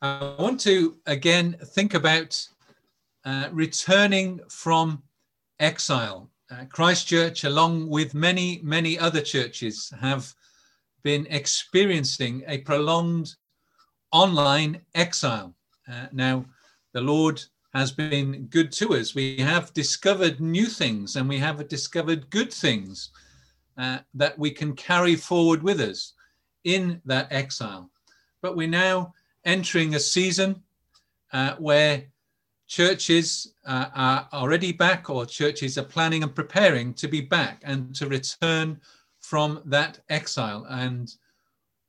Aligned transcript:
I 0.00 0.36
want 0.38 0.60
to 0.60 0.96
again 1.06 1.56
think 1.74 1.94
about 1.94 2.46
uh, 3.24 3.48
returning 3.50 4.40
from 4.48 5.02
exile. 5.58 6.30
Uh, 6.50 6.64
Christchurch, 6.66 7.42
along 7.42 7.88
with 7.88 8.14
many, 8.14 8.60
many 8.62 8.96
other 8.96 9.20
churches, 9.20 9.92
have 10.00 10.32
been 11.02 11.26
experiencing 11.30 12.44
a 12.46 12.58
prolonged 12.58 13.34
online 14.12 14.80
exile. 14.94 15.52
Uh, 15.90 16.06
now, 16.12 16.44
the 16.94 17.00
Lord 17.00 17.42
has 17.74 17.90
been 17.90 18.46
good 18.46 18.70
to 18.72 18.94
us. 18.94 19.16
We 19.16 19.38
have 19.38 19.74
discovered 19.74 20.40
new 20.40 20.66
things 20.66 21.16
and 21.16 21.28
we 21.28 21.38
have 21.38 21.66
discovered 21.68 22.30
good 22.30 22.52
things 22.52 23.10
uh, 23.76 23.98
that 24.14 24.38
we 24.38 24.52
can 24.52 24.74
carry 24.74 25.16
forward 25.16 25.62
with 25.62 25.80
us 25.80 26.14
in 26.64 27.02
that 27.04 27.32
exile. 27.32 27.90
But 28.40 28.56
we're 28.56 28.68
now 28.68 29.12
entering 29.48 29.94
a 29.94 30.00
season 30.00 30.62
uh, 31.32 31.54
where 31.58 32.04
churches 32.66 33.54
uh, 33.66 33.86
are 33.94 34.28
already 34.34 34.72
back 34.72 35.08
or 35.08 35.24
churches 35.24 35.78
are 35.78 35.84
planning 35.84 36.22
and 36.22 36.34
preparing 36.34 36.92
to 36.92 37.08
be 37.08 37.22
back 37.22 37.62
and 37.64 37.94
to 37.94 38.06
return 38.06 38.78
from 39.20 39.62
that 39.64 40.00
exile. 40.10 40.66
And 40.68 41.10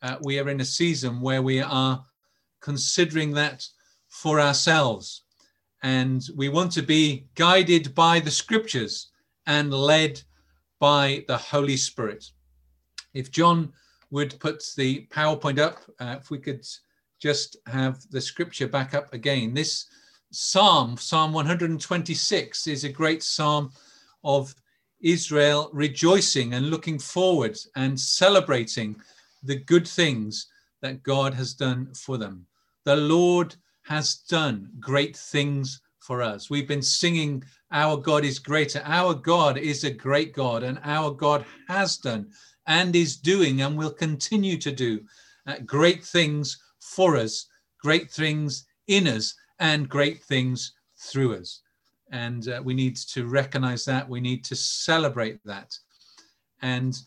uh, 0.01 0.15
we 0.21 0.39
are 0.39 0.47
in 0.47 0.61
a 0.61 0.65
season 0.65 1.19
where 1.19 1.41
we 1.41 1.61
are 1.61 2.05
considering 2.61 3.31
that 3.33 3.67
for 4.07 4.39
ourselves. 4.39 5.23
And 5.83 6.25
we 6.37 6.47
want 6.47 6.71
to 6.73 6.81
be 6.81 7.27
guided 7.35 7.93
by 7.93 8.21
the 8.21 8.31
scriptures 8.31 9.11
and 9.47 9.73
led 9.73 10.21
by 10.79 11.25
the 11.27 11.37
Holy 11.37 11.75
Spirit. 11.75 12.31
If 13.13 13.31
John 13.31 13.73
would 14.11 14.39
put 14.39 14.63
the 14.77 15.07
PowerPoint 15.11 15.59
up, 15.59 15.79
uh, 15.99 16.15
if 16.19 16.31
we 16.31 16.37
could 16.37 16.65
just 17.19 17.57
have 17.67 17.99
the 18.11 18.21
scripture 18.21 18.67
back 18.67 18.93
up 18.93 19.13
again. 19.13 19.53
This 19.53 19.85
psalm, 20.31 20.97
Psalm 20.97 21.33
126, 21.33 22.67
is 22.67 22.83
a 22.83 22.89
great 22.89 23.23
psalm 23.23 23.71
of 24.23 24.55
Israel 25.01 25.69
rejoicing 25.73 26.53
and 26.53 26.69
looking 26.69 26.99
forward 26.99 27.57
and 27.75 27.99
celebrating 27.99 28.95
the 29.43 29.55
good 29.55 29.87
things 29.87 30.47
that 30.81 31.03
God 31.03 31.33
has 31.33 31.53
done 31.53 31.93
for 31.93 32.17
them. 32.17 32.45
The 32.85 32.95
Lord 32.95 33.55
has 33.83 34.15
done 34.15 34.69
great 34.79 35.15
things 35.15 35.81
for 35.99 36.21
us. 36.21 36.49
We've 36.49 36.67
been 36.67 36.81
singing, 36.81 37.43
Our 37.71 37.97
God 37.97 38.25
is 38.25 38.39
greater. 38.39 38.81
Our 38.85 39.13
God 39.13 39.57
is 39.57 39.83
a 39.83 39.91
great 39.91 40.33
God, 40.33 40.63
and 40.63 40.79
our 40.83 41.11
God 41.11 41.45
has 41.67 41.97
done 41.97 42.31
and 42.67 42.95
is 42.95 43.17
doing 43.17 43.61
and 43.61 43.77
will 43.77 43.91
continue 43.91 44.57
to 44.57 44.71
do 44.71 45.01
uh, 45.47 45.55
great 45.65 46.03
things 46.03 46.57
for 46.79 47.17
us, 47.17 47.47
great 47.81 48.11
things 48.11 48.65
in 48.87 49.07
us, 49.07 49.35
and 49.59 49.89
great 49.89 50.21
things 50.23 50.73
through 50.97 51.35
us. 51.35 51.61
And 52.11 52.47
uh, 52.47 52.61
we 52.63 52.73
need 52.73 52.95
to 52.97 53.27
recognize 53.27 53.85
that. 53.85 54.07
We 54.07 54.19
need 54.19 54.43
to 54.45 54.55
celebrate 54.55 55.39
that. 55.45 55.77
And 56.61 56.97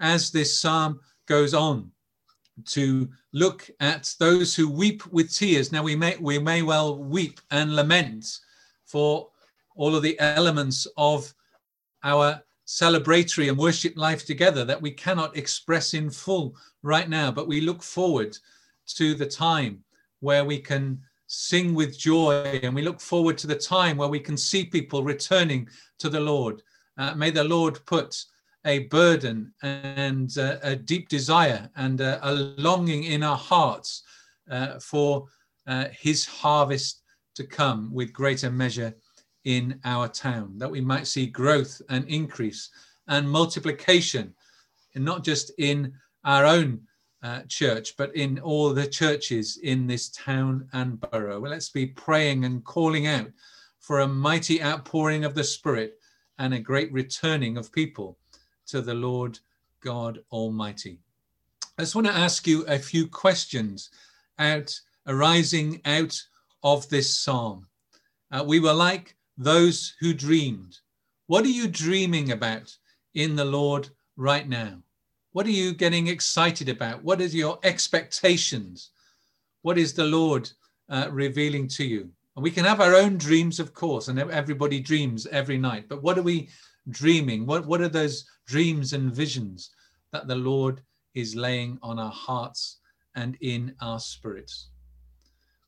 as 0.00 0.30
this 0.30 0.58
psalm 0.58 1.00
goes 1.26 1.54
on, 1.54 1.90
to 2.66 3.08
look 3.32 3.68
at 3.80 4.14
those 4.18 4.54
who 4.54 4.68
weep 4.68 5.06
with 5.06 5.34
tears. 5.34 5.72
Now 5.72 5.82
we 5.82 5.96
may 5.96 6.16
we 6.18 6.38
may 6.38 6.62
well 6.62 6.98
weep 6.98 7.40
and 7.50 7.74
lament 7.74 8.26
for 8.84 9.28
all 9.74 9.96
of 9.96 10.02
the 10.02 10.18
elements 10.20 10.86
of 10.96 11.32
our 12.04 12.42
celebratory 12.66 13.48
and 13.48 13.58
worship 13.58 13.96
life 13.96 14.24
together 14.24 14.64
that 14.64 14.80
we 14.80 14.90
cannot 14.90 15.36
express 15.36 15.94
in 15.94 16.10
full 16.10 16.54
right 16.82 17.08
now, 17.08 17.30
but 17.30 17.48
we 17.48 17.60
look 17.60 17.82
forward 17.82 18.36
to 18.86 19.14
the 19.14 19.26
time 19.26 19.82
where 20.20 20.44
we 20.44 20.58
can 20.58 21.00
sing 21.26 21.74
with 21.74 21.98
joy 21.98 22.60
and 22.62 22.74
we 22.74 22.82
look 22.82 23.00
forward 23.00 23.38
to 23.38 23.46
the 23.46 23.56
time 23.56 23.96
where 23.96 24.08
we 24.08 24.20
can 24.20 24.36
see 24.36 24.64
people 24.64 25.02
returning 25.02 25.66
to 25.98 26.08
the 26.08 26.20
Lord. 26.20 26.62
Uh, 26.98 27.14
may 27.14 27.30
the 27.30 27.44
Lord 27.44 27.84
put 27.86 28.24
a 28.64 28.80
burden 28.80 29.52
and 29.62 30.36
uh, 30.38 30.58
a 30.62 30.76
deep 30.76 31.08
desire 31.08 31.68
and 31.76 32.00
a, 32.00 32.54
longing 32.58 33.04
in 33.04 33.22
our 33.22 33.36
hearts 33.36 34.02
uh, 34.50 34.78
for 34.78 35.26
uh, 35.66 35.86
his 35.90 36.26
harvest 36.26 37.02
to 37.34 37.44
come 37.44 37.92
with 37.92 38.12
greater 38.12 38.50
measure 38.50 38.94
in 39.44 39.80
our 39.84 40.06
town, 40.06 40.56
that 40.58 40.70
we 40.70 40.80
might 40.80 41.06
see 41.06 41.26
growth 41.26 41.80
and 41.88 42.06
increase 42.08 42.70
and 43.08 43.28
multiplication, 43.28 44.32
and 44.94 45.04
not 45.04 45.24
just 45.24 45.50
in 45.58 45.92
our 46.24 46.44
own 46.44 46.80
uh, 47.22 47.42
church, 47.48 47.96
but 47.96 48.14
in 48.16 48.38
all 48.40 48.74
the 48.74 48.86
churches 48.86 49.58
in 49.62 49.86
this 49.86 50.08
town 50.10 50.68
and 50.72 51.00
borough. 51.00 51.40
Well, 51.40 51.52
let's 51.52 51.68
be 51.68 51.86
praying 51.86 52.44
and 52.44 52.64
calling 52.64 53.06
out 53.06 53.30
for 53.78 54.00
a 54.00 54.08
mighty 54.08 54.62
outpouring 54.62 55.24
of 55.24 55.34
the 55.34 55.44
Spirit 55.44 55.98
and 56.38 56.54
a 56.54 56.58
great 56.58 56.92
returning 56.92 57.56
of 57.56 57.72
people 57.72 58.18
to 58.66 58.80
the 58.80 58.94
Lord 58.94 59.38
God 59.80 60.20
Almighty. 60.30 60.98
I 61.78 61.82
just 61.82 61.94
want 61.94 62.06
to 62.06 62.12
ask 62.12 62.46
you 62.46 62.64
a 62.66 62.78
few 62.78 63.06
questions 63.06 63.90
out 64.38 64.78
arising 65.06 65.80
out 65.84 66.20
of 66.62 66.88
this 66.88 67.18
psalm. 67.18 67.66
Uh, 68.30 68.44
we 68.46 68.60
were 68.60 68.72
like 68.72 69.16
those 69.36 69.94
who 70.00 70.12
dreamed. 70.12 70.78
What 71.26 71.44
are 71.44 71.48
you 71.48 71.68
dreaming 71.68 72.32
about 72.32 72.76
in 73.14 73.36
the 73.36 73.44
Lord 73.44 73.88
right 74.16 74.48
now? 74.48 74.82
What 75.32 75.46
are 75.46 75.50
you 75.50 75.72
getting 75.72 76.08
excited 76.08 76.68
about? 76.68 77.02
What 77.02 77.22
is 77.22 77.34
your 77.34 77.58
expectations? 77.62 78.90
What 79.62 79.78
is 79.78 79.94
the 79.94 80.04
Lord 80.04 80.50
uh, 80.90 81.08
revealing 81.10 81.68
to 81.68 81.84
you? 81.84 82.10
And 82.36 82.42
we 82.42 82.50
can 82.50 82.66
have 82.66 82.82
our 82.82 82.94
own 82.94 83.16
dreams, 83.16 83.58
of 83.58 83.72
course, 83.72 84.08
and 84.08 84.18
everybody 84.18 84.78
dreams 84.78 85.26
every 85.26 85.56
night. 85.56 85.88
But 85.88 86.02
what 86.02 86.18
are 86.18 86.22
we 86.22 86.50
dreaming? 86.90 87.46
What, 87.46 87.66
what 87.66 87.80
are 87.80 87.88
those 87.88 88.26
dreams 88.46 88.92
and 88.92 89.10
visions 89.10 89.70
that 90.12 90.28
the 90.28 90.36
Lord 90.36 90.82
is 91.14 91.34
laying 91.34 91.78
on 91.82 91.98
our 91.98 92.10
hearts 92.10 92.78
and 93.14 93.38
in 93.40 93.74
our 93.80 94.00
spirits? 94.00 94.68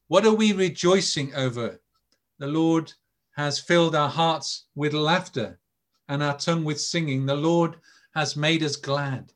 What 0.08 0.26
are 0.26 0.34
we 0.34 0.52
rejoicing 0.52 1.34
over? 1.34 1.80
The 2.38 2.46
Lord 2.48 2.92
has 3.36 3.58
filled 3.58 3.94
our 3.94 4.10
hearts 4.10 4.64
with 4.74 4.92
laughter 4.92 5.58
and 6.08 6.22
our 6.22 6.36
tongue 6.36 6.64
with 6.64 6.80
singing. 6.80 7.24
The 7.24 7.34
Lord 7.34 7.76
has 8.14 8.36
made 8.36 8.62
us 8.62 8.76
glad. 8.76 9.32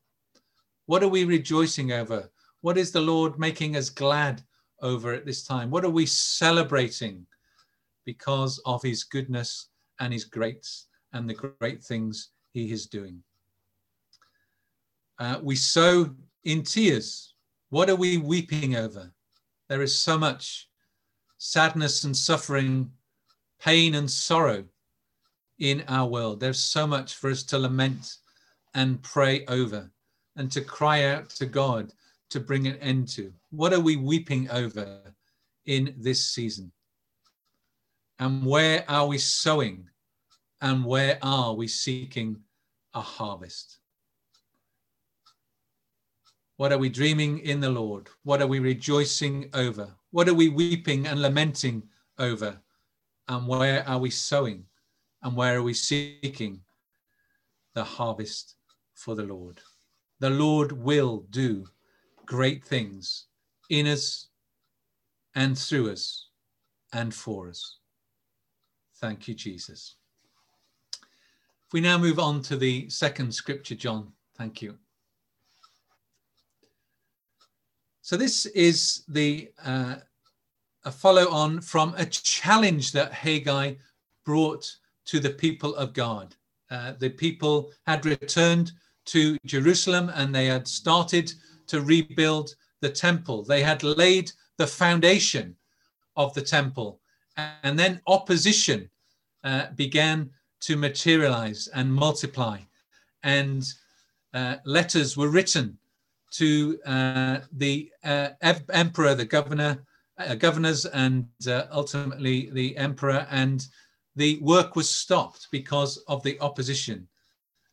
What 0.88 1.02
are 1.02 1.08
we 1.08 1.26
rejoicing 1.26 1.92
over? 1.92 2.30
What 2.62 2.78
is 2.78 2.92
the 2.92 3.02
Lord 3.02 3.38
making 3.38 3.76
us 3.76 3.90
glad 3.90 4.42
over 4.80 5.12
at 5.12 5.26
this 5.26 5.44
time? 5.44 5.70
What 5.70 5.84
are 5.84 5.90
we 5.90 6.06
celebrating 6.06 7.26
because 8.06 8.58
of 8.64 8.82
his 8.82 9.04
goodness 9.04 9.68
and 10.00 10.14
his 10.14 10.24
grace 10.24 10.86
and 11.12 11.28
the 11.28 11.34
great 11.34 11.84
things 11.84 12.30
he 12.54 12.72
is 12.72 12.86
doing? 12.86 13.22
Uh, 15.18 15.40
we 15.42 15.56
sow 15.56 16.08
in 16.44 16.62
tears. 16.62 17.34
What 17.68 17.90
are 17.90 17.96
we 17.96 18.16
weeping 18.16 18.74
over? 18.74 19.12
There 19.68 19.82
is 19.82 19.98
so 19.98 20.16
much 20.16 20.70
sadness 21.36 22.04
and 22.04 22.16
suffering 22.16 22.90
pain 23.60 23.94
and 23.94 24.10
sorrow 24.10 24.64
in 25.58 25.84
our 25.86 26.08
world. 26.08 26.40
There's 26.40 26.58
so 26.58 26.86
much 26.86 27.14
for 27.14 27.28
us 27.28 27.42
to 27.42 27.58
lament 27.58 28.16
and 28.72 29.02
pray 29.02 29.44
over 29.48 29.92
and 30.38 30.50
to 30.52 30.62
cry 30.62 31.04
out 31.04 31.28
to 31.30 31.44
God 31.44 31.92
to 32.30 32.40
bring 32.40 32.66
an 32.66 32.76
end 32.76 33.08
to. 33.08 33.32
What 33.50 33.74
are 33.74 33.80
we 33.80 33.96
weeping 33.96 34.50
over 34.50 35.00
in 35.66 35.94
this 35.98 36.24
season? 36.24 36.72
And 38.18 38.44
where 38.44 38.84
are 38.88 39.06
we 39.06 39.18
sowing? 39.18 39.90
And 40.60 40.84
where 40.84 41.18
are 41.22 41.52
we 41.54 41.68
seeking 41.68 42.38
a 42.94 43.02
harvest? 43.02 43.78
What 46.56 46.72
are 46.72 46.78
we 46.78 46.88
dreaming 46.88 47.40
in 47.40 47.60
the 47.60 47.70
Lord? 47.70 48.08
What 48.24 48.40
are 48.40 48.46
we 48.46 48.58
rejoicing 48.58 49.50
over? 49.52 49.94
What 50.10 50.28
are 50.28 50.34
we 50.34 50.48
weeping 50.48 51.06
and 51.06 51.20
lamenting 51.20 51.82
over? 52.18 52.60
and 53.28 53.46
where 53.46 53.86
are 53.88 53.98
we 53.98 54.10
sowing 54.10 54.64
and 55.22 55.36
where 55.36 55.56
are 55.58 55.62
we 55.62 55.74
seeking 55.74 56.60
the 57.74 57.84
harvest 57.84 58.56
for 58.94 59.14
the 59.14 59.22
Lord? 59.22 59.60
The 60.20 60.30
Lord 60.30 60.72
will 60.72 61.24
do 61.30 61.66
great 62.26 62.64
things 62.64 63.26
in 63.70 63.86
us 63.86 64.28
and 65.34 65.56
through 65.56 65.92
us 65.92 66.28
and 66.92 67.14
for 67.14 67.48
us. 67.48 67.78
Thank 68.96 69.28
you, 69.28 69.34
Jesus. 69.34 69.94
If 71.66 71.72
we 71.72 71.80
now 71.80 71.98
move 71.98 72.18
on 72.18 72.42
to 72.42 72.56
the 72.56 72.88
second 72.88 73.32
scripture, 73.32 73.74
John, 73.74 74.12
thank 74.36 74.60
you. 74.62 74.76
So, 78.02 78.16
this 78.16 78.46
is 78.46 79.04
the 79.06 79.50
uh, 79.64 79.96
a 80.84 80.90
follow 80.90 81.30
on 81.30 81.60
from 81.60 81.94
a 81.98 82.06
challenge 82.06 82.92
that 82.92 83.12
Haggai 83.12 83.74
brought 84.24 84.74
to 85.04 85.20
the 85.20 85.30
people 85.30 85.74
of 85.74 85.92
God. 85.92 86.34
Uh, 86.70 86.94
the 86.98 87.10
people 87.10 87.70
had 87.86 88.06
returned 88.06 88.72
to 89.08 89.38
Jerusalem 89.44 90.10
and 90.14 90.34
they 90.34 90.46
had 90.46 90.68
started 90.68 91.32
to 91.68 91.80
rebuild 91.80 92.54
the 92.80 92.90
temple. 92.90 93.44
They 93.44 93.62
had 93.62 93.82
laid 93.82 94.32
the 94.56 94.66
foundation 94.66 95.56
of 96.16 96.34
the 96.34 96.42
temple. 96.42 97.00
And 97.62 97.78
then 97.78 98.00
opposition 98.06 98.90
uh, 99.44 99.66
began 99.76 100.30
to 100.60 100.76
materialize 100.76 101.68
and 101.68 101.92
multiply. 101.92 102.58
And 103.22 103.64
uh, 104.34 104.56
letters 104.64 105.16
were 105.16 105.28
written 105.28 105.78
to 106.32 106.78
uh, 106.84 107.38
the 107.52 107.90
uh, 108.04 108.30
emperor, 108.42 109.14
the 109.14 109.24
governor, 109.24 109.84
uh, 110.18 110.34
governors, 110.34 110.84
and 110.84 111.26
uh, 111.46 111.64
ultimately 111.70 112.50
the 112.50 112.76
emperor. 112.76 113.26
And 113.30 113.66
the 114.16 114.38
work 114.40 114.76
was 114.76 114.90
stopped 114.90 115.48
because 115.50 115.98
of 116.08 116.22
the 116.24 116.38
opposition. 116.40 117.08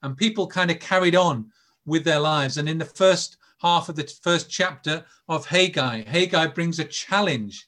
And 0.06 0.16
people 0.16 0.46
kind 0.46 0.70
of 0.70 0.80
carried 0.80 1.16
on 1.16 1.52
with 1.86 2.04
their 2.04 2.20
lives. 2.20 2.58
And 2.58 2.70
in 2.70 2.78
the 2.78 2.86
first 2.86 3.38
half 3.60 3.90
of 3.90 3.96
the 3.96 4.08
first 4.22 4.52
chapter 4.52 5.04
of 5.28 5.48
Haggai, 5.48 6.04
Haggai 6.04 6.48
brings 6.48 6.78
a 6.78 6.86
challenge. 6.86 7.66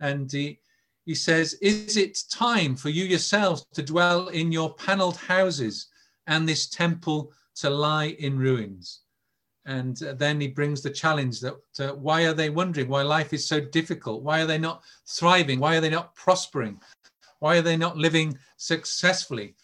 And 0.00 0.30
he, 0.30 0.60
he 1.06 1.14
says, 1.14 1.54
Is 1.54 1.96
it 1.96 2.18
time 2.30 2.76
for 2.76 2.90
you 2.90 3.04
yourselves 3.04 3.64
to 3.72 3.82
dwell 3.82 4.28
in 4.28 4.52
your 4.52 4.74
paneled 4.74 5.16
houses 5.16 5.86
and 6.26 6.46
this 6.46 6.68
temple 6.68 7.32
to 7.56 7.70
lie 7.70 8.16
in 8.18 8.38
ruins? 8.38 9.00
And 9.64 10.02
uh, 10.02 10.12
then 10.12 10.40
he 10.42 10.48
brings 10.48 10.82
the 10.82 10.90
challenge 10.90 11.40
that 11.40 11.56
uh, 11.80 11.94
why 11.94 12.26
are 12.26 12.34
they 12.34 12.50
wondering 12.50 12.88
why 12.88 13.00
life 13.00 13.32
is 13.32 13.46
so 13.46 13.60
difficult? 13.60 14.22
Why 14.22 14.42
are 14.42 14.46
they 14.46 14.58
not 14.58 14.82
thriving? 15.06 15.58
Why 15.58 15.76
are 15.76 15.80
they 15.80 15.90
not 15.90 16.14
prospering? 16.14 16.80
Why 17.38 17.56
are 17.56 17.62
they 17.62 17.78
not 17.78 17.96
living 17.96 18.38
successfully? 18.58 19.54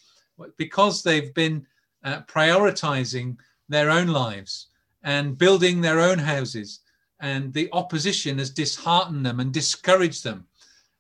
Because 0.57 1.03
they've 1.03 1.33
been 1.35 1.67
uh, 2.05 2.21
prioritizing 2.23 3.37
their 3.69 3.91
own 3.91 4.09
lives 4.09 4.69
and 5.03 5.39
building 5.39 5.81
their 5.81 6.01
own 6.01 6.19
houses. 6.19 6.81
And 7.21 7.53
the 7.53 7.69
opposition 7.73 8.39
has 8.39 8.51
disheartened 8.51 9.25
them 9.25 9.41
and 9.41 9.53
discouraged 9.53 10.25
them. 10.25 10.47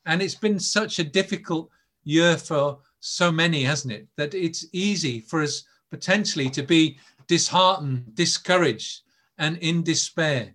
And 0.06 0.22
it's 0.22 0.34
been 0.34 0.58
such 0.58 0.98
a 0.98 1.04
difficult 1.04 1.70
year 2.04 2.36
for 2.36 2.78
so 3.00 3.30
many, 3.30 3.64
hasn't 3.64 3.92
it? 3.92 4.06
That 4.16 4.34
it's 4.34 4.66
easy 4.72 5.20
for 5.20 5.42
us 5.42 5.64
potentially 5.90 6.50
to 6.50 6.62
be 6.62 6.98
disheartened, 7.26 8.14
discouraged, 8.14 9.02
and 9.38 9.58
in 9.58 9.82
despair. 9.82 10.54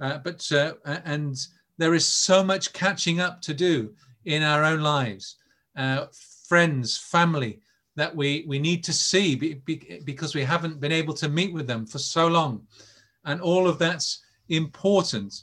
Uh, 0.00 0.18
but 0.18 0.50
uh, 0.52 0.74
and 1.04 1.36
there 1.78 1.94
is 1.94 2.06
so 2.06 2.42
much 2.42 2.72
catching 2.72 3.20
up 3.20 3.40
to 3.42 3.54
do 3.54 3.94
in 4.24 4.42
our 4.42 4.64
own 4.64 4.80
lives, 4.80 5.36
uh, 5.76 6.06
friends, 6.48 6.96
family, 6.96 7.60
that 8.00 8.16
we, 8.16 8.46
we 8.48 8.58
need 8.58 8.82
to 8.82 8.94
see 8.94 9.60
because 10.06 10.34
we 10.34 10.42
haven't 10.42 10.80
been 10.80 10.90
able 10.90 11.12
to 11.12 11.28
meet 11.28 11.52
with 11.52 11.66
them 11.66 11.84
for 11.84 11.98
so 11.98 12.26
long. 12.28 12.66
And 13.26 13.42
all 13.42 13.68
of 13.68 13.78
that's 13.78 14.22
important 14.48 15.42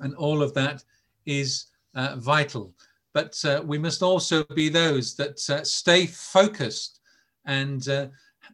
and 0.00 0.14
all 0.16 0.42
of 0.42 0.52
that 0.52 0.84
is 1.24 1.68
uh, 1.94 2.16
vital. 2.16 2.74
But 3.14 3.42
uh, 3.46 3.62
we 3.64 3.78
must 3.78 4.02
also 4.02 4.44
be 4.54 4.68
those 4.68 5.14
that 5.16 5.38
uh, 5.48 5.64
stay 5.64 6.04
focused 6.04 7.00
and 7.46 7.88
uh, 7.88 8.08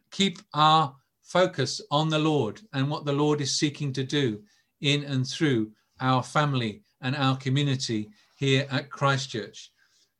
keep 0.09 0.39
our 0.53 0.95
focus 1.21 1.81
on 1.91 2.07
the 2.07 2.19
Lord 2.19 2.61
and 2.71 2.89
what 2.89 3.03
the 3.03 3.11
Lord 3.11 3.41
is 3.41 3.59
seeking 3.59 3.91
to 3.91 4.05
do 4.05 4.41
in 4.79 5.03
and 5.03 5.27
through 5.27 5.73
our 5.99 6.23
family 6.23 6.81
and 7.01 7.13
our 7.13 7.35
community 7.35 8.07
here 8.37 8.65
at 8.71 8.89
Christchurch. 8.89 9.69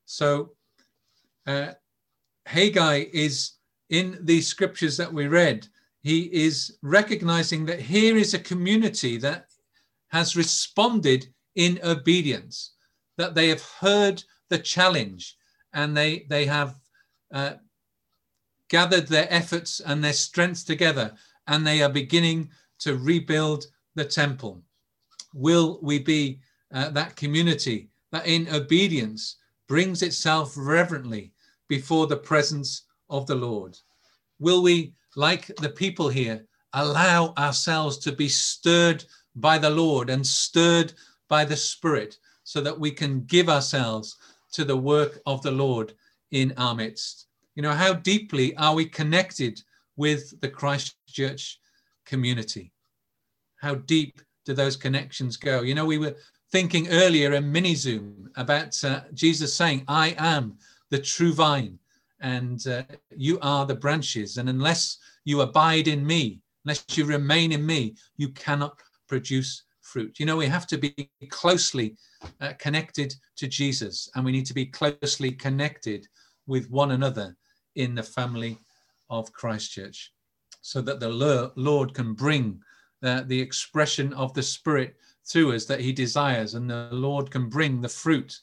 So, 0.03 0.51
uh, 1.45 1.71
Haggai 2.47 3.05
is 3.11 3.51
in 3.89 4.17
these 4.21 4.47
scriptures 4.47 4.95
that 4.97 5.13
we 5.13 5.27
read, 5.27 5.67
he 6.01 6.21
is 6.33 6.77
recognizing 6.81 7.65
that 7.65 7.81
here 7.81 8.15
is 8.15 8.33
a 8.33 8.39
community 8.39 9.17
that 9.17 9.47
has 10.07 10.37
responded 10.37 11.27
in 11.55 11.79
obedience, 11.83 12.73
that 13.17 13.35
they 13.35 13.49
have 13.49 13.61
heard 13.61 14.23
the 14.49 14.57
challenge 14.57 15.35
and 15.73 15.95
they, 15.95 16.25
they 16.29 16.45
have 16.45 16.75
uh, 17.33 17.53
gathered 18.69 19.07
their 19.07 19.27
efforts 19.29 19.81
and 19.81 20.01
their 20.01 20.13
strength 20.13 20.65
together 20.65 21.13
and 21.47 21.67
they 21.67 21.81
are 21.81 21.89
beginning 21.89 22.49
to 22.79 22.95
rebuild 22.97 23.65
the 23.95 24.05
temple. 24.05 24.61
Will 25.33 25.79
we 25.81 25.99
be 25.99 26.39
uh, 26.73 26.89
that 26.91 27.17
community 27.17 27.89
that 28.13 28.25
in 28.25 28.47
obedience 28.53 29.35
brings 29.67 30.01
itself 30.01 30.53
reverently 30.55 31.33
before 31.67 32.07
the 32.07 32.17
presence 32.17 32.83
of 33.09 33.25
the 33.27 33.35
Lord? 33.35 33.77
Will 34.39 34.61
we, 34.61 34.93
like 35.15 35.47
the 35.57 35.69
people 35.69 36.09
here, 36.09 36.45
allow 36.73 37.33
ourselves 37.37 37.97
to 37.99 38.11
be 38.11 38.29
stirred 38.29 39.03
by 39.35 39.57
the 39.57 39.69
Lord 39.69 40.09
and 40.09 40.25
stirred 40.25 40.93
by 41.27 41.45
the 41.45 41.55
Spirit 41.55 42.17
so 42.43 42.61
that 42.61 42.79
we 42.79 42.91
can 42.91 43.23
give 43.25 43.49
ourselves 43.49 44.17
to 44.53 44.63
the 44.63 44.77
work 44.77 45.19
of 45.25 45.41
the 45.41 45.51
Lord 45.51 45.93
in 46.31 46.53
our 46.57 46.75
midst? 46.75 47.27
You 47.55 47.63
know, 47.63 47.73
how 47.73 47.93
deeply 47.93 48.55
are 48.57 48.75
we 48.75 48.85
connected 48.85 49.61
with 49.95 50.39
the 50.41 50.49
Christchurch 50.49 51.59
community? 52.05 52.71
How 53.59 53.75
deep 53.75 54.21
do 54.45 54.53
those 54.53 54.77
connections 54.77 55.37
go? 55.37 55.61
You 55.61 55.73
know, 55.73 55.85
we 55.85 55.97
were 55.97 56.15
thinking 56.51 56.87
earlier 56.89 57.33
in 57.33 57.51
mini 57.51 57.75
Zoom 57.75 58.29
about 58.35 58.81
uh, 58.83 59.01
Jesus 59.13 59.53
saying, 59.53 59.83
I 59.87 60.15
am 60.17 60.57
the 60.89 60.99
true 60.99 61.33
vine, 61.33 61.79
and 62.21 62.65
uh, 62.67 62.83
you 63.15 63.39
are 63.41 63.65
the 63.65 63.75
branches. 63.75 64.37
And 64.37 64.49
unless 64.49 64.97
you 65.25 65.41
abide 65.41 65.87
in 65.87 66.05
me, 66.05 66.41
unless 66.65 66.85
you 66.97 67.05
remain 67.05 67.51
in 67.51 67.65
me, 67.65 67.95
you 68.17 68.29
cannot 68.29 68.79
produce 69.07 69.63
fruit. 69.81 70.19
You 70.19 70.25
know, 70.25 70.37
we 70.37 70.47
have 70.47 70.67
to 70.67 70.77
be 70.77 71.09
closely 71.29 71.95
uh, 72.41 72.53
connected 72.59 73.15
to 73.37 73.47
Jesus, 73.47 74.09
and 74.15 74.25
we 74.25 74.31
need 74.31 74.45
to 74.47 74.53
be 74.53 74.65
closely 74.65 75.31
connected 75.31 76.07
with 76.45 76.69
one 76.69 76.91
another 76.91 77.35
in 77.75 77.95
the 77.95 78.03
family 78.03 78.57
of 79.09 79.31
Christchurch, 79.31 80.11
so 80.61 80.81
that 80.81 80.99
the 80.99 81.51
Lord 81.55 81.93
can 81.93 82.13
bring 82.13 82.59
uh, 83.03 83.21
the 83.27 83.39
expression 83.39 84.13
of 84.13 84.33
the 84.33 84.43
Spirit 84.43 84.95
through 85.25 85.53
us 85.53 85.65
that 85.65 85.79
He 85.79 85.93
desires, 85.93 86.55
and 86.55 86.69
the 86.69 86.89
Lord 86.91 87.31
can 87.31 87.47
bring 87.47 87.81
the 87.81 87.89
fruit 87.89 88.39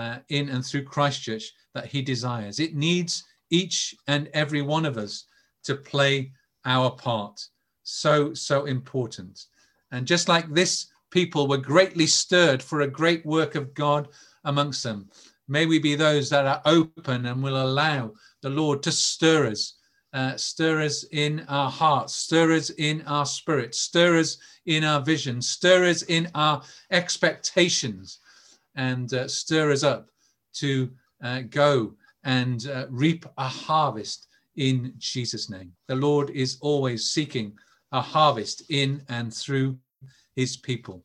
uh, 0.00 0.18
in 0.30 0.48
and 0.48 0.64
through 0.64 0.84
Christchurch 0.84 1.52
that 1.74 1.84
he 1.84 2.00
desires. 2.00 2.58
It 2.58 2.74
needs 2.74 3.22
each 3.50 3.94
and 4.06 4.30
every 4.32 4.62
one 4.62 4.86
of 4.86 4.96
us 4.96 5.24
to 5.64 5.74
play 5.74 6.32
our 6.64 6.90
part. 6.90 7.38
So, 7.82 8.32
so 8.32 8.64
important. 8.64 9.44
And 9.92 10.06
just 10.06 10.26
like 10.26 10.48
this, 10.54 10.86
people 11.10 11.48
were 11.48 11.58
greatly 11.58 12.06
stirred 12.06 12.62
for 12.62 12.80
a 12.80 12.96
great 13.00 13.26
work 13.26 13.56
of 13.56 13.74
God 13.74 14.08
amongst 14.44 14.82
them. 14.82 15.10
May 15.48 15.66
we 15.66 15.78
be 15.78 15.96
those 15.96 16.30
that 16.30 16.46
are 16.46 16.62
open 16.64 17.26
and 17.26 17.42
will 17.42 17.62
allow 17.62 18.12
the 18.40 18.48
Lord 18.48 18.82
to 18.84 18.92
stir 18.92 19.48
us, 19.48 19.74
uh, 20.14 20.36
stir 20.36 20.80
us 20.80 21.04
in 21.12 21.44
our 21.48 21.70
hearts, 21.70 22.16
stir 22.16 22.52
us 22.52 22.70
in 22.70 23.02
our 23.06 23.26
spirit, 23.26 23.74
stir 23.74 24.18
us 24.20 24.38
in 24.64 24.82
our 24.82 25.02
vision, 25.02 25.42
stir 25.42 25.90
us 25.90 26.02
in 26.02 26.30
our 26.34 26.62
expectations, 26.90 28.19
and 28.76 29.12
uh, 29.14 29.28
stir 29.28 29.72
us 29.72 29.82
up 29.82 30.08
to 30.54 30.90
uh, 31.22 31.42
go 31.50 31.94
and 32.24 32.68
uh, 32.68 32.86
reap 32.90 33.24
a 33.38 33.48
harvest 33.48 34.26
in 34.56 34.92
Jesus' 34.98 35.50
name. 35.50 35.72
The 35.88 35.94
Lord 35.94 36.30
is 36.30 36.58
always 36.60 37.10
seeking 37.10 37.56
a 37.92 38.00
harvest 38.00 38.62
in 38.70 39.02
and 39.08 39.32
through 39.32 39.78
his 40.36 40.56
people, 40.56 41.04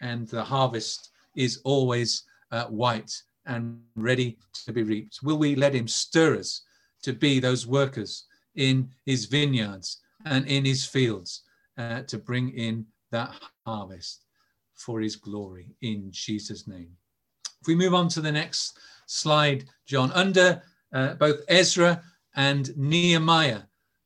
and 0.00 0.28
the 0.28 0.42
harvest 0.42 1.10
is 1.36 1.60
always 1.64 2.24
uh, 2.50 2.64
white 2.64 3.12
and 3.46 3.80
ready 3.96 4.38
to 4.64 4.72
be 4.72 4.82
reaped. 4.82 5.18
Will 5.22 5.38
we 5.38 5.54
let 5.54 5.74
him 5.74 5.88
stir 5.88 6.38
us 6.38 6.62
to 7.02 7.12
be 7.12 7.40
those 7.40 7.66
workers 7.66 8.24
in 8.54 8.88
his 9.04 9.26
vineyards 9.26 10.00
and 10.24 10.46
in 10.46 10.64
his 10.64 10.84
fields 10.84 11.42
uh, 11.76 12.02
to 12.02 12.18
bring 12.18 12.50
in 12.50 12.86
that 13.10 13.34
harvest 13.66 14.24
for 14.74 15.00
his 15.00 15.16
glory 15.16 15.74
in 15.82 16.08
Jesus' 16.10 16.66
name? 16.66 16.96
If 17.64 17.68
we 17.68 17.76
move 17.76 17.94
on 17.94 18.08
to 18.08 18.20
the 18.20 18.30
next 18.30 18.78
slide, 19.06 19.64
John, 19.86 20.12
under 20.12 20.62
uh, 20.92 21.14
both 21.14 21.40
Ezra 21.48 22.02
and 22.36 22.76
Nehemiah, 22.76 23.62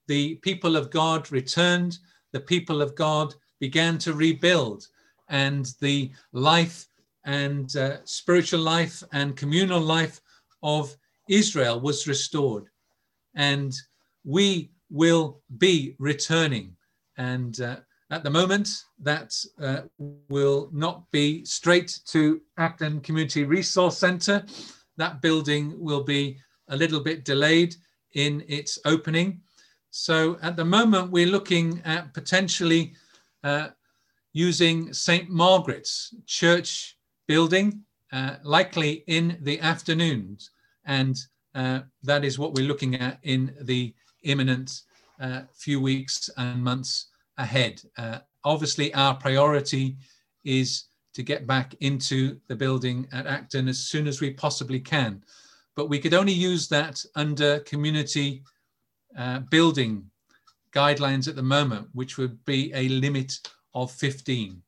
the 0.06 0.36
people 0.36 0.76
of 0.76 0.92
God 0.92 1.32
returned, 1.32 1.98
the 2.30 2.38
people 2.38 2.80
of 2.80 2.94
God 2.94 3.34
began 3.58 3.98
to 3.98 4.12
rebuild, 4.12 4.86
and 5.28 5.74
the 5.80 6.12
life 6.32 6.86
and 7.24 7.74
uh, 7.74 7.96
spiritual 8.04 8.60
life 8.60 9.02
and 9.10 9.36
communal 9.36 9.80
life 9.80 10.20
of 10.62 10.96
Israel 11.28 11.80
was 11.80 12.06
restored. 12.06 12.68
And 13.34 13.74
we 14.22 14.70
will 14.88 15.40
be 15.58 15.96
returning. 15.98 16.76
And 17.16 17.60
uh, 17.60 17.78
at 18.10 18.22
the 18.22 18.30
moment, 18.30 18.84
that 19.00 19.34
uh, 19.60 19.82
will 20.28 20.70
not 20.72 21.10
be 21.10 21.44
straight 21.44 22.00
to 22.06 22.40
Acton 22.56 23.00
Community 23.00 23.44
Resource 23.44 23.98
Centre. 23.98 24.44
That 24.96 25.20
building 25.20 25.74
will 25.78 26.02
be 26.02 26.38
a 26.68 26.76
little 26.76 27.00
bit 27.00 27.24
delayed 27.24 27.74
in 28.14 28.44
its 28.48 28.78
opening. 28.86 29.40
So 29.90 30.38
at 30.42 30.56
the 30.56 30.64
moment, 30.64 31.10
we're 31.10 31.26
looking 31.26 31.82
at 31.84 32.14
potentially 32.14 32.94
uh, 33.44 33.68
using 34.32 34.92
St. 34.92 35.28
Margaret's 35.28 36.14
Church 36.26 36.96
building, 37.26 37.82
uh, 38.12 38.36
likely 38.42 39.04
in 39.06 39.38
the 39.42 39.60
afternoons. 39.60 40.50
And 40.86 41.18
uh, 41.54 41.80
that 42.04 42.24
is 42.24 42.38
what 42.38 42.54
we're 42.54 42.66
looking 42.66 42.94
at 42.94 43.18
in 43.22 43.54
the 43.60 43.94
imminent 44.22 44.82
uh, 45.20 45.42
few 45.52 45.80
weeks 45.80 46.30
and 46.36 46.62
months 46.62 47.08
ahead. 47.38 47.80
Uh, 47.96 48.18
obviously, 48.44 48.92
our 48.94 49.14
priority 49.14 49.96
is 50.44 50.84
to 51.14 51.22
get 51.22 51.46
back 51.46 51.74
into 51.80 52.38
the 52.48 52.54
building 52.54 53.08
at 53.12 53.26
Acton 53.26 53.68
as 53.68 53.78
soon 53.78 54.06
as 54.06 54.20
we 54.20 54.30
possibly 54.32 54.78
can. 54.78 55.22
But 55.74 55.88
we 55.88 55.98
could 55.98 56.14
only 56.14 56.32
use 56.32 56.68
that 56.68 57.04
under 57.14 57.60
community 57.60 58.42
uh, 59.16 59.40
building 59.50 60.10
guidelines 60.72 61.28
at 61.28 61.36
the 61.36 61.42
moment, 61.42 61.88
which 61.92 62.18
would 62.18 62.44
be 62.44 62.72
a 62.74 62.88
limit 62.88 63.38
of 63.74 63.90
15, 63.92 64.62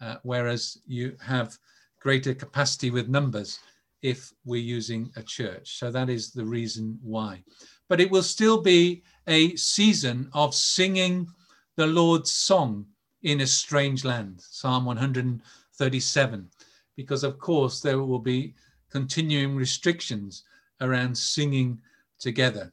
uh, 0.00 0.16
whereas 0.22 0.78
you 0.86 1.16
have 1.20 1.56
greater 2.00 2.34
capacity 2.34 2.90
with 2.90 3.08
numbers 3.08 3.58
if 4.02 4.32
we're 4.44 4.60
using 4.60 5.10
a 5.16 5.22
church. 5.22 5.78
So 5.78 5.90
that 5.90 6.08
is 6.08 6.32
the 6.32 6.44
reason 6.44 6.98
why. 7.02 7.42
But 7.88 8.00
it 8.00 8.10
will 8.10 8.22
still 8.22 8.60
be 8.60 9.02
a 9.26 9.56
season 9.56 10.28
of 10.32 10.54
singing 10.54 11.26
the 11.76 11.86
Lord's 11.86 12.30
song 12.30 12.86
in 13.22 13.42
a 13.42 13.46
strange 13.46 14.04
land, 14.04 14.40
Psalm 14.40 14.86
137, 14.86 16.48
because 16.96 17.22
of 17.22 17.38
course 17.38 17.80
there 17.80 17.98
will 17.98 18.18
be 18.18 18.54
continuing 18.90 19.54
restrictions 19.54 20.44
around 20.80 21.16
singing 21.16 21.78
together. 22.18 22.72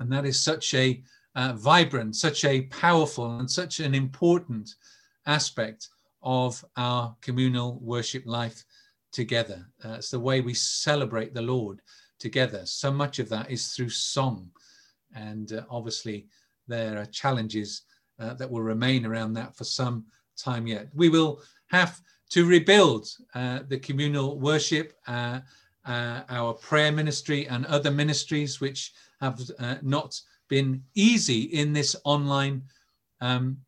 And 0.00 0.10
that 0.12 0.26
is 0.26 0.42
such 0.42 0.74
a 0.74 1.02
uh, 1.36 1.52
vibrant, 1.52 2.16
such 2.16 2.44
a 2.44 2.62
powerful, 2.62 3.38
and 3.38 3.50
such 3.50 3.80
an 3.80 3.94
important 3.94 4.74
aspect 5.26 5.88
of 6.22 6.64
our 6.76 7.14
communal 7.20 7.78
worship 7.80 8.24
life 8.26 8.64
together. 9.12 9.66
Uh, 9.84 9.94
it's 9.98 10.10
the 10.10 10.18
way 10.18 10.40
we 10.40 10.54
celebrate 10.54 11.34
the 11.34 11.42
Lord 11.42 11.80
together. 12.18 12.66
So 12.66 12.90
much 12.90 13.18
of 13.20 13.28
that 13.28 13.50
is 13.50 13.68
through 13.68 13.90
song. 13.90 14.50
And 15.14 15.52
uh, 15.52 15.62
obviously, 15.70 16.26
there 16.66 16.98
are 16.98 17.06
challenges 17.06 17.82
uh, 18.18 18.34
that 18.34 18.50
will 18.50 18.62
remain 18.62 19.06
around 19.06 19.34
that 19.34 19.56
for 19.56 19.64
some 19.64 20.04
time 20.36 20.66
yet. 20.66 20.88
We 20.94 21.08
will 21.08 21.40
have 21.68 22.00
to 22.30 22.46
rebuild 22.46 23.08
uh, 23.34 23.60
the 23.68 23.78
communal 23.78 24.38
worship, 24.38 24.94
uh, 25.06 25.40
uh, 25.84 26.22
our 26.28 26.54
prayer 26.54 26.92
ministry, 26.92 27.46
and 27.46 27.66
other 27.66 27.90
ministries 27.90 28.60
which 28.60 28.92
have 29.20 29.40
not 29.82 30.20
been 30.48 30.82
easy 30.94 31.42
in 31.42 31.72
this 31.72 31.96
online 32.04 32.62
um, 33.20 33.58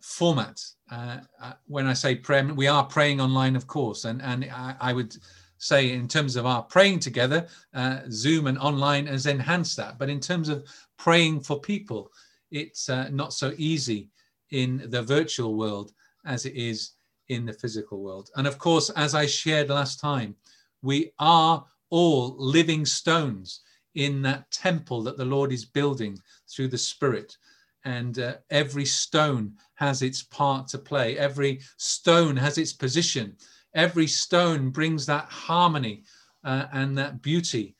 format. 0.00 0.62
Uh, 0.90 1.18
uh, 1.42 1.52
when 1.66 1.86
I 1.86 1.92
say 1.92 2.14
prayer, 2.14 2.44
we 2.54 2.66
are 2.66 2.84
praying 2.84 3.20
online, 3.20 3.56
of 3.56 3.66
course, 3.66 4.04
and 4.04 4.22
and 4.22 4.44
I, 4.44 4.74
I 4.80 4.92
would 4.92 5.14
say 5.58 5.92
in 5.92 6.08
terms 6.08 6.36
of 6.36 6.46
our 6.46 6.62
praying 6.62 7.00
together, 7.00 7.46
uh, 7.74 8.00
Zoom 8.10 8.46
and 8.46 8.58
online 8.58 9.06
has 9.06 9.26
enhanced 9.26 9.76
that. 9.76 9.98
But 9.98 10.08
in 10.08 10.20
terms 10.20 10.48
of 10.48 10.64
praying 10.96 11.40
for 11.40 11.60
people, 11.60 12.10
it's 12.50 12.88
uh, 12.88 13.08
not 13.10 13.32
so 13.32 13.52
easy 13.56 14.10
in 14.50 14.84
the 14.88 15.02
virtual 15.02 15.56
world 15.56 15.92
as 16.24 16.46
it 16.46 16.54
is 16.54 16.92
in 17.28 17.44
the 17.44 17.52
physical 17.52 18.02
world. 18.02 18.30
And 18.36 18.46
of 18.46 18.58
course, 18.58 18.90
as 18.90 19.14
I 19.14 19.26
shared 19.26 19.68
last 19.68 20.00
time, 20.00 20.34
we 20.82 21.12
are 21.18 21.64
all 21.90 22.36
living 22.38 22.84
stones 22.86 23.60
in 23.94 24.22
that 24.22 24.50
temple 24.50 25.02
that 25.02 25.16
the 25.16 25.24
Lord 25.24 25.52
is 25.52 25.64
building 25.64 26.18
through 26.48 26.68
the 26.68 26.78
Spirit. 26.78 27.36
And 27.84 28.18
uh, 28.18 28.34
every 28.50 28.84
stone 28.84 29.54
has 29.74 30.02
its 30.02 30.22
part 30.22 30.68
to 30.68 30.78
play, 30.78 31.16
every 31.16 31.60
stone 31.76 32.36
has 32.36 32.58
its 32.58 32.72
position, 32.72 33.36
every 33.74 34.06
stone 34.06 34.70
brings 34.70 35.06
that 35.06 35.24
harmony 35.26 36.04
uh, 36.44 36.66
and 36.72 36.96
that 36.98 37.22
beauty 37.22 37.76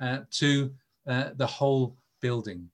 uh, 0.00 0.20
to 0.30 0.72
uh, 1.06 1.30
the 1.36 1.46
whole 1.46 1.96
building. 2.20 2.68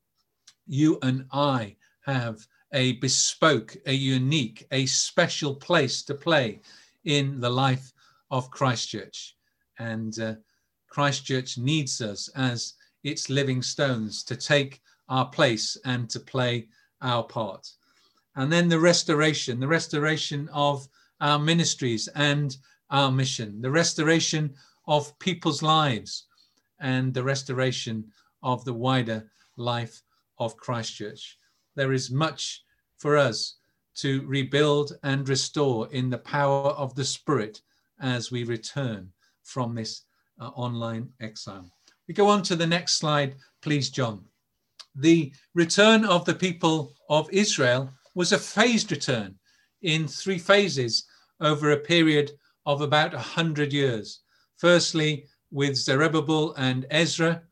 You 0.67 0.99
and 1.03 1.27
I 1.33 1.77
have 2.03 2.47
a 2.73 2.93
bespoke, 2.93 3.77
a 3.87 3.93
unique, 3.93 4.67
a 4.71 4.87
special 4.87 5.55
place 5.55 6.03
to 6.05 6.15
play 6.15 6.61
in 7.05 7.41
the 7.41 7.51
life 7.51 7.93
of 8.31 8.51
Christchurch. 8.51 9.37
And 9.79 10.19
uh, 10.19 10.35
Christchurch 10.89 11.59
needs 11.59 12.01
us 12.01 12.29
as 12.35 12.75
its 13.05 13.31
living 13.31 13.63
stones 13.63 14.25
to 14.25 14.37
take 14.37 14.83
our 15.09 15.27
place 15.27 15.77
and 15.85 16.11
to 16.11 16.21
play 16.21 16.69
our 17.01 17.23
part. 17.23 17.71
And 18.35 18.53
then 18.53 18.69
the 18.69 18.81
restoration, 18.81 19.61
the 19.61 19.69
restoration 19.69 20.49
of 20.53 20.89
our 21.21 21.39
ministries 21.39 22.09
and 22.09 22.57
our 22.91 23.11
mission, 23.11 23.61
the 23.61 23.71
restoration 23.71 24.55
of 24.87 25.19
people's 25.19 25.63
lives, 25.63 26.27
and 26.81 27.15
the 27.15 27.23
restoration 27.23 28.05
of 28.43 28.65
the 28.65 28.75
wider 28.75 29.31
life 29.57 30.03
of 30.39 30.57
Christchurch. 30.57 31.39
There 31.75 31.93
is 31.93 32.11
much 32.11 32.63
for 32.99 33.17
us 33.17 33.57
to 33.97 34.27
rebuild 34.27 34.93
and 35.03 35.29
restore 35.29 35.89
in 35.93 36.11
the 36.11 36.19
power 36.19 36.71
of 36.71 36.95
the 36.95 37.05
Spirit 37.05 37.61
as 38.01 38.31
we 38.31 38.45
return 38.45 39.11
from 39.43 39.75
this 39.75 40.03
uh, 40.41 40.49
online 40.49 41.09
exile. 41.21 41.71
We 42.09 42.15
go 42.15 42.29
on 42.29 42.43
to 42.45 42.57
the 42.57 42.67
next 42.67 42.99
slide, 42.99 43.37
please, 43.63 43.91
John. 43.91 44.25
The 44.95 45.33
return 45.55 46.05
of 46.05 46.25
the 46.25 46.35
people 46.35 46.95
of 47.09 47.29
Israel 47.31 47.91
was 48.15 48.33
a 48.33 48.39
phased 48.39 48.91
return 48.91 49.35
in 49.83 50.09
three 50.09 50.39
phases 50.39 51.05
over 51.41 51.71
a 51.71 51.77
period 51.77 52.33
of 52.65 52.81
about 52.81 53.13
100 53.13 53.73
years. 53.73 54.21
Firstly, 54.57 55.27
with 55.51 55.77
Zerubbabel 55.77 56.55
and 56.55 56.87
Ezra, 56.91 57.43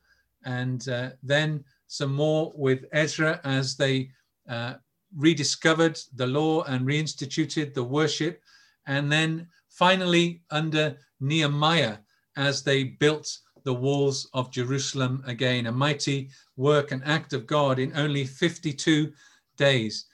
and 0.45 0.88
uh, 0.88 1.11
then 1.23 1.64
some 1.87 2.14
more 2.14 2.53
with 2.57 2.85
Ezra 2.93 3.41
as 3.45 3.76
they 3.76 4.11
uh, 4.49 4.75
rediscovered 5.17 5.99
the 6.17 6.26
law 6.26 6.62
and 6.64 6.87
reinstituted 6.87 7.75
the 7.75 7.85
worship, 7.85 8.43
and 8.87 9.11
then 9.11 9.49
finally 9.69 10.43
under 10.50 10.97
Nehemiah 11.21 11.99
as 12.37 12.62
they 12.62 12.85
built 12.85 13.38
the 13.64 13.75
walls 13.75 14.29
of 14.35 14.50
Jerusalem 14.50 15.23
again, 15.26 15.67
a 15.67 15.73
mighty 15.73 16.31
work 16.57 16.93
and 16.93 17.03
act 17.05 17.33
of 17.33 17.47
God 17.47 17.79
in 17.79 17.97
only 17.97 18.25
52 18.25 19.12
days. 19.57 20.07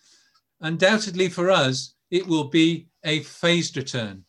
Undoubtedly 0.60 1.28
for 1.28 1.50
us, 1.50 1.94
it 2.10 2.26
will 2.26 2.44
be 2.44 2.88
a 3.04 3.20
phased 3.20 3.76
return. 3.76 4.24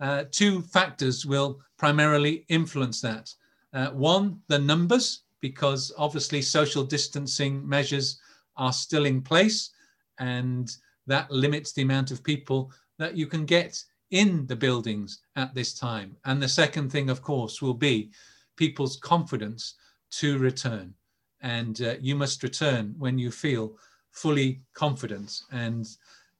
Uh, 0.00 0.24
two 0.30 0.62
factors 0.62 1.24
will 1.24 1.60
primarily 1.78 2.44
influence 2.48 3.00
that. 3.00 3.32
Uh, 3.72 3.90
one, 3.90 4.40
the 4.48 4.58
numbers, 4.58 5.23
because 5.44 5.92
obviously 5.98 6.40
social 6.40 6.82
distancing 6.82 7.68
measures 7.68 8.18
are 8.56 8.72
still 8.72 9.04
in 9.04 9.20
place, 9.20 9.72
and 10.18 10.74
that 11.06 11.30
limits 11.30 11.74
the 11.74 11.82
amount 11.82 12.10
of 12.10 12.24
people 12.24 12.72
that 12.98 13.14
you 13.14 13.26
can 13.26 13.44
get 13.44 13.78
in 14.10 14.46
the 14.46 14.56
buildings 14.56 15.20
at 15.36 15.54
this 15.54 15.74
time. 15.78 16.16
And 16.24 16.42
the 16.42 16.48
second 16.48 16.90
thing, 16.90 17.10
of 17.10 17.20
course, 17.20 17.60
will 17.60 17.74
be 17.74 18.10
people's 18.56 18.96
confidence 18.96 19.74
to 20.12 20.38
return. 20.38 20.94
And 21.42 21.78
uh, 21.82 21.96
you 22.00 22.16
must 22.16 22.42
return 22.42 22.94
when 22.96 23.18
you 23.18 23.30
feel 23.30 23.76
fully 24.12 24.62
confident. 24.72 25.42
And 25.52 25.86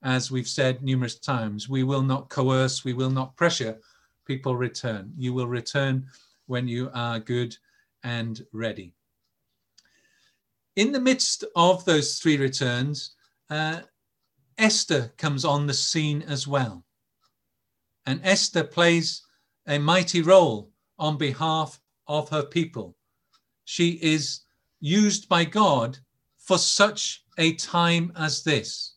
as 0.02 0.30
we've 0.30 0.48
said 0.48 0.82
numerous 0.82 1.18
times, 1.18 1.68
we 1.68 1.82
will 1.82 2.02
not 2.02 2.30
coerce, 2.30 2.86
we 2.86 2.94
will 2.94 3.10
not 3.10 3.36
pressure 3.36 3.76
people 4.26 4.56
return. 4.56 5.12
You 5.14 5.34
will 5.34 5.48
return 5.60 6.06
when 6.46 6.66
you 6.66 6.90
are 6.94 7.18
good 7.18 7.54
and 8.04 8.46
ready. 8.52 8.94
In 10.76 10.92
the 10.92 11.00
midst 11.00 11.44
of 11.56 11.84
those 11.84 12.18
three 12.18 12.36
returns, 12.36 13.14
uh, 13.50 13.80
Esther 14.58 15.12
comes 15.16 15.44
on 15.44 15.66
the 15.66 15.74
scene 15.74 16.22
as 16.22 16.46
well. 16.46 16.84
And 18.06 18.20
Esther 18.22 18.62
plays 18.62 19.22
a 19.66 19.78
mighty 19.78 20.22
role 20.22 20.70
on 20.98 21.16
behalf 21.16 21.80
of 22.06 22.28
her 22.28 22.42
people. 22.42 22.96
She 23.64 23.98
is 24.02 24.40
used 24.80 25.28
by 25.28 25.44
God 25.44 25.98
for 26.36 26.58
such 26.58 27.24
a 27.38 27.54
time 27.54 28.12
as 28.16 28.44
this. 28.44 28.94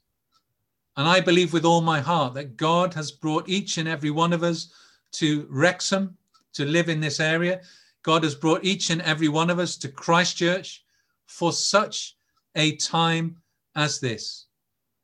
And 0.97 1.07
I 1.07 1.21
believe 1.21 1.53
with 1.53 1.63
all 1.63 1.81
my 1.81 2.01
heart 2.01 2.33
that 2.33 2.57
God 2.57 2.93
has 2.95 3.11
brought 3.11 3.47
each 3.47 3.77
and 3.77 3.87
every 3.87 4.11
one 4.11 4.33
of 4.33 4.43
us 4.43 4.73
to 5.13 5.47
Wrexham 5.49 6.17
to 6.53 6.65
live 6.65 6.89
in 6.89 6.99
this 6.99 7.19
area. 7.19 7.61
God 8.07 8.23
has 8.23 8.35
brought 8.35 8.63
each 8.63 8.89
and 8.89 9.01
every 9.01 9.27
one 9.27 9.49
of 9.49 9.59
us 9.59 9.75
to 9.79 9.89
Christchurch 9.89 10.81
for 11.25 11.51
such 11.51 12.15
a 12.55 12.77
time 12.77 13.35
as 13.75 13.99
this. 13.99 14.45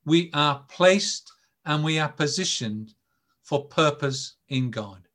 We 0.06 0.32
are 0.34 0.64
placed 0.70 1.30
and 1.66 1.84
we 1.84 2.00
are 2.00 2.08
positioned 2.08 2.94
for 3.42 3.66
purpose 3.66 4.36
in 4.48 4.72
God. 4.72 5.10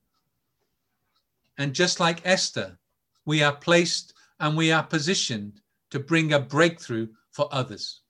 And 1.57 1.73
just 1.73 1.99
like 1.99 2.21
Esther, 2.27 2.79
we 3.25 3.43
are 3.43 3.57
placed 3.57 4.13
and 4.39 4.55
we 4.55 4.71
are 4.71 4.83
positioned 4.83 5.63
to 5.89 5.99
bring 5.99 6.35
a 6.35 6.39
breakthrough 6.39 7.09
for 7.31 7.49
others. 7.51 8.03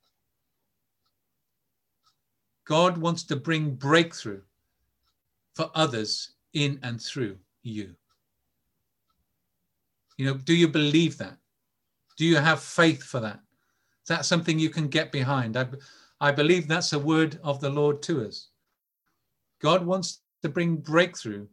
God 2.64 2.98
wants 2.98 3.22
to 3.22 3.36
bring 3.36 3.76
breakthrough 3.76 4.42
for 5.54 5.70
others 5.76 6.32
in 6.52 6.80
and 6.82 7.00
through 7.00 7.38
you. 7.62 7.94
You 10.18 10.26
know, 10.26 10.34
do 10.34 10.54
you 10.54 10.68
believe 10.68 11.16
that? 11.18 11.38
Do 12.16 12.26
you 12.26 12.36
have 12.36 12.60
faith 12.60 13.02
for 13.02 13.20
that? 13.20 13.40
Is 14.02 14.08
that 14.08 14.26
something 14.26 14.58
you 14.58 14.68
can 14.68 14.88
get 14.88 15.12
behind? 15.12 15.56
I, 15.56 15.68
I 16.20 16.32
believe 16.32 16.66
that's 16.66 16.92
a 16.92 16.98
word 16.98 17.38
of 17.44 17.60
the 17.60 17.70
Lord 17.70 18.02
to 18.02 18.26
us. 18.26 18.48
God 19.62 19.86
wants 19.86 20.20
to 20.42 20.48
bring 20.48 20.76
breakthrough 20.76 21.46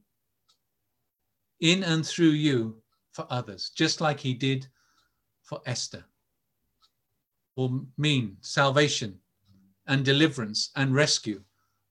in 1.60 1.84
and 1.84 2.05
through 2.05 2.29
you 2.29 2.81
for 3.13 3.27
others, 3.29 3.72
just 3.75 4.01
like 4.01 4.19
he 4.19 4.34
did 4.34 4.67
for 5.43 5.62
Esther. 5.67 6.03
Will 7.55 7.86
mean 7.98 8.38
salvation 8.41 9.19
and 9.88 10.03
deliverance 10.03 10.72
and 10.75 10.93
rescue 10.93 11.41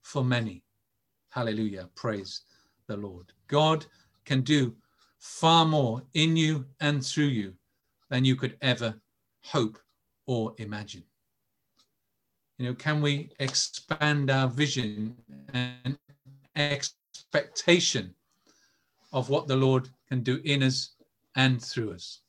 for 0.03 0.23
many. 0.23 0.63
Hallelujah. 1.29 1.89
Praise 1.95 2.41
the 2.87 2.97
Lord. 2.97 3.31
God 3.47 3.85
can 4.25 4.41
do 4.41 4.75
far 5.25 5.65
more 5.65 6.03
in 6.13 6.37
you 6.37 6.63
and 6.79 7.03
through 7.03 7.25
you 7.25 7.51
than 8.09 8.23
you 8.23 8.35
could 8.35 8.55
ever 8.61 8.93
hope 9.43 9.79
or 10.27 10.53
imagine. 10.59 11.03
You 12.57 12.67
know, 12.67 12.75
can 12.75 13.01
we 13.01 13.31
expand 13.39 14.29
our 14.29 14.47
vision 14.47 15.15
and 15.51 15.97
expectation 16.55 18.13
of 19.11 19.29
what 19.29 19.47
the 19.47 19.55
Lord 19.55 19.89
can 20.07 20.21
do 20.21 20.39
in 20.45 20.61
us 20.61 20.91
and 21.35 21.61
through 21.61 21.93
us? 21.93 22.21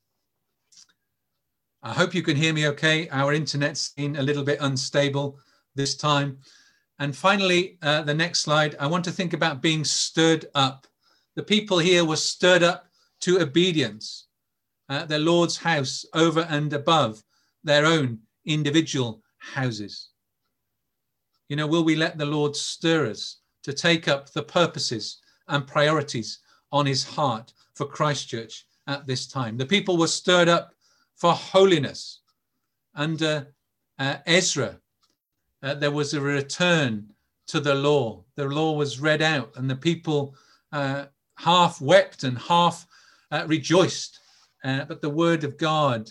I 1.83 1.93
hope 1.93 2.15
you 2.15 2.23
can 2.23 2.37
hear 2.37 2.55
me 2.55 2.67
okay. 2.69 3.09
Our 3.11 3.35
internet's 3.35 3.91
been 3.91 4.17
a 4.17 4.23
little 4.23 4.43
bit 4.43 4.59
unstable 4.63 5.39
this 5.75 5.95
time. 5.95 6.39
And 6.99 7.15
finally, 7.15 7.79
uh, 7.83 8.03
the 8.03 8.15
next 8.15 8.41
slide, 8.41 8.75
I 8.81 8.87
want 8.87 9.05
to 9.05 9.13
think 9.13 9.35
about 9.35 9.61
being 9.61 9.85
stirred 9.85 10.47
up. 10.55 10.87
The 11.35 11.43
people 11.43 11.79
here 11.79 12.05
were 12.05 12.17
stirred 12.17 12.63
up 12.63 12.86
to 13.27 13.41
obedience, 13.41 14.29
uh, 14.89 15.05
their 15.05 15.19
Lord's 15.19 15.57
house 15.57 16.07
over 16.15 16.47
and 16.49 16.73
above 16.73 17.25
their 17.65 17.85
own 17.85 18.21
individual 18.45 19.21
houses. 19.39 20.11
You 21.49 21.57
know, 21.57 21.67
will 21.67 21.83
we 21.83 21.97
let 21.97 22.19
the 22.19 22.25
Lord 22.25 22.55
stir 22.55 23.11
us 23.11 23.39
to 23.65 23.73
take 23.73 24.07
up 24.07 24.31
the 24.31 24.45
purposes 24.45 25.19
and 25.49 25.67
priorities 25.67 26.39
on 26.71 26.87
his 26.87 27.03
heart 27.03 27.53
for 27.75 27.85
Christchurch 27.85 28.65
at 28.87 29.09
this 29.09 29.27
time? 29.27 29.57
The 29.57 29.67
people 29.67 29.97
were 29.97 30.07
stirred 30.07 30.49
up 30.49 30.73
for 31.17 31.33
holiness. 31.33 32.21
Under 32.95 33.53
uh, 33.99 34.19
Ezra, 34.27 34.79
uh, 35.65 35.75
there 35.75 35.91
was 35.91 36.15
a 36.15 36.21
return 36.21 37.09
to 37.49 37.59
the 37.59 37.75
law. 37.75 38.23
The 38.37 38.45
law 38.45 38.75
was 38.75 39.01
read 39.01 39.21
out, 39.21 39.51
and 39.57 39.69
the 39.69 39.75
people 39.75 40.37
uh, 40.71 41.07
half 41.35 41.81
wept 41.81 42.23
and 42.23 42.39
half 42.39 42.87
uh, 43.31 43.45
rejoiced. 43.47 44.21
Uh, 44.65 44.85
but 44.85 45.01
the 45.01 45.11
word 45.11 45.45
of 45.45 45.57
God, 45.57 46.11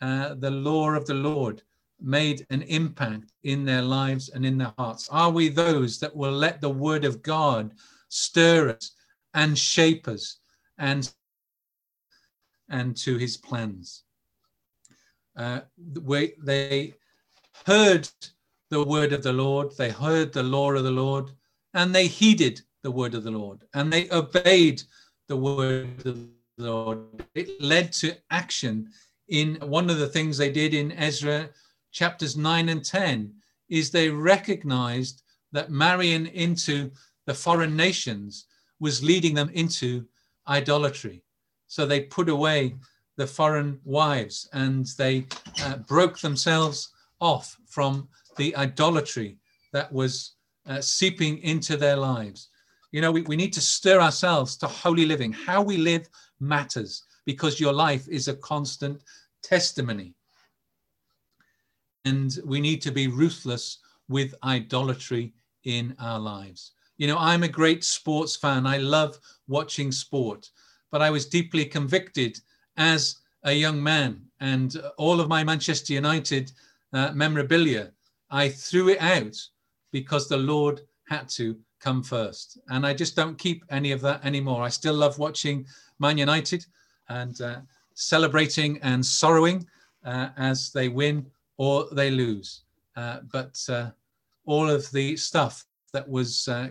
uh, 0.00 0.34
the 0.34 0.50
law 0.50 0.90
of 0.90 1.06
the 1.06 1.14
Lord, 1.14 1.62
made 2.00 2.46
an 2.50 2.62
impact 2.62 3.32
in 3.44 3.64
their 3.64 3.82
lives 3.82 4.28
and 4.28 4.44
in 4.44 4.58
their 4.58 4.74
hearts. 4.78 5.08
Are 5.10 5.30
we 5.30 5.48
those 5.48 5.98
that 6.00 6.14
will 6.14 6.32
let 6.32 6.60
the 6.60 6.70
word 6.70 7.04
of 7.04 7.22
God 7.22 7.72
stir 8.08 8.70
us 8.70 8.92
and 9.32 9.58
shape 9.58 10.08
us 10.08 10.38
and 10.78 11.10
and 12.68 12.96
to 12.96 13.16
his 13.16 13.36
plans? 13.36 14.02
Uh, 15.36 15.60
we, 16.02 16.34
they 16.42 16.94
heard 17.66 18.08
the 18.70 18.84
word 18.84 19.12
of 19.12 19.22
the 19.22 19.32
Lord, 19.32 19.76
they 19.76 19.90
heard 19.90 20.32
the 20.32 20.42
law 20.42 20.72
of 20.72 20.84
the 20.84 20.90
Lord, 20.90 21.30
and 21.74 21.94
they 21.94 22.06
heeded 22.06 22.60
the 22.82 22.90
word 22.90 23.14
of 23.14 23.24
the 23.24 23.30
Lord, 23.30 23.64
and 23.74 23.92
they 23.92 24.10
obeyed 24.10 24.82
the 25.28 25.36
word 25.36 25.86
of 25.98 26.04
the 26.04 26.28
Lord. 26.58 26.98
It 27.34 27.60
led 27.60 27.92
to 27.94 28.16
action 28.30 28.90
in 29.28 29.56
one 29.56 29.90
of 29.90 29.98
the 29.98 30.08
things 30.08 30.36
they 30.36 30.50
did 30.50 30.74
in 30.74 30.92
Ezra 30.92 31.50
chapters 31.92 32.36
9 32.36 32.68
and 32.68 32.84
10 32.84 33.32
is 33.68 33.90
they 33.90 34.10
recognized 34.10 35.22
that 35.52 35.70
marrying 35.70 36.26
into 36.26 36.90
the 37.26 37.34
foreign 37.34 37.76
nations 37.76 38.46
was 38.80 39.02
leading 39.02 39.34
them 39.34 39.50
into 39.54 40.04
idolatry. 40.48 41.22
So 41.68 41.86
they 41.86 42.00
put 42.00 42.28
away 42.28 42.74
the 43.16 43.26
foreign 43.26 43.80
wives 43.84 44.48
and 44.52 44.86
they 44.98 45.26
uh, 45.62 45.76
broke 45.78 46.18
themselves 46.18 46.90
off 47.20 47.56
from 47.66 48.08
the 48.36 48.54
idolatry 48.56 49.38
that 49.72 49.92
was 49.92 50.34
uh, 50.66 50.80
seeping 50.80 51.38
into 51.38 51.76
their 51.76 51.96
lives. 51.96 52.48
You 52.92 53.00
know, 53.00 53.12
we, 53.12 53.22
we 53.22 53.36
need 53.36 53.52
to 53.54 53.60
stir 53.60 54.00
ourselves 54.00 54.56
to 54.58 54.66
holy 54.66 55.06
living. 55.06 55.32
How 55.32 55.62
we 55.62 55.76
live 55.76 56.08
matters 56.40 57.04
because 57.24 57.60
your 57.60 57.72
life 57.72 58.06
is 58.08 58.28
a 58.28 58.36
constant 58.36 59.02
testimony. 59.42 60.14
And 62.04 62.38
we 62.44 62.60
need 62.60 62.82
to 62.82 62.92
be 62.92 63.08
ruthless 63.08 63.78
with 64.08 64.34
idolatry 64.44 65.32
in 65.64 65.96
our 65.98 66.20
lives. 66.20 66.72
You 66.98 67.06
know, 67.06 67.16
I'm 67.18 67.42
a 67.42 67.48
great 67.48 67.82
sports 67.82 68.36
fan. 68.36 68.66
I 68.66 68.78
love 68.78 69.18
watching 69.48 69.90
sport, 69.90 70.50
but 70.90 71.02
I 71.02 71.10
was 71.10 71.26
deeply 71.26 71.64
convicted 71.64 72.38
as 72.76 73.16
a 73.44 73.52
young 73.52 73.82
man 73.82 74.20
and 74.40 74.76
all 74.98 75.20
of 75.20 75.28
my 75.28 75.42
Manchester 75.42 75.94
United 75.94 76.52
uh, 76.92 77.12
memorabilia 77.12 77.90
I 78.34 78.48
threw 78.48 78.88
it 78.88 79.00
out 79.00 79.36
because 79.92 80.28
the 80.28 80.36
Lord 80.36 80.80
had 81.08 81.28
to 81.30 81.56
come 81.80 82.02
first. 82.02 82.58
And 82.68 82.84
I 82.84 82.92
just 82.92 83.14
don't 83.14 83.38
keep 83.38 83.64
any 83.70 83.92
of 83.92 84.00
that 84.00 84.24
anymore. 84.24 84.62
I 84.62 84.70
still 84.70 84.94
love 84.94 85.20
watching 85.20 85.66
Man 85.98 86.18
United 86.18 86.64
and 87.08 87.40
uh, 87.40 87.60
celebrating 87.94 88.78
and 88.82 89.04
sorrowing 89.04 89.66
uh, 90.04 90.30
as 90.36 90.70
they 90.72 90.88
win 90.88 91.26
or 91.56 91.86
they 91.92 92.10
lose. 92.10 92.62
Uh, 92.96 93.20
but 93.32 93.58
uh, 93.68 93.90
all 94.46 94.68
of 94.68 94.90
the 94.90 95.16
stuff 95.16 95.64
that 95.92 96.08
was 96.08 96.48
uh, 96.48 96.68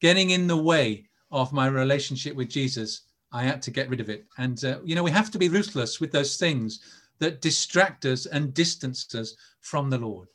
getting 0.00 0.30
in 0.30 0.46
the 0.46 0.56
way 0.56 1.06
of 1.30 1.52
my 1.52 1.66
relationship 1.66 2.36
with 2.36 2.48
Jesus, 2.48 3.02
I 3.32 3.42
had 3.42 3.62
to 3.62 3.70
get 3.70 3.88
rid 3.88 4.00
of 4.00 4.08
it. 4.08 4.24
And, 4.38 4.62
you 4.84 4.94
know, 4.94 5.02
we 5.02 5.10
have 5.10 5.30
to 5.32 5.38
be 5.38 5.48
ruthless 5.48 6.00
with 6.00 6.12
those 6.12 6.36
things 6.36 6.80
that 7.18 7.40
distract 7.40 8.04
us 8.04 8.26
and 8.26 8.54
distance 8.54 9.14
us 9.14 9.36
from 9.60 9.90
the 9.90 9.98
Lord 9.98 10.28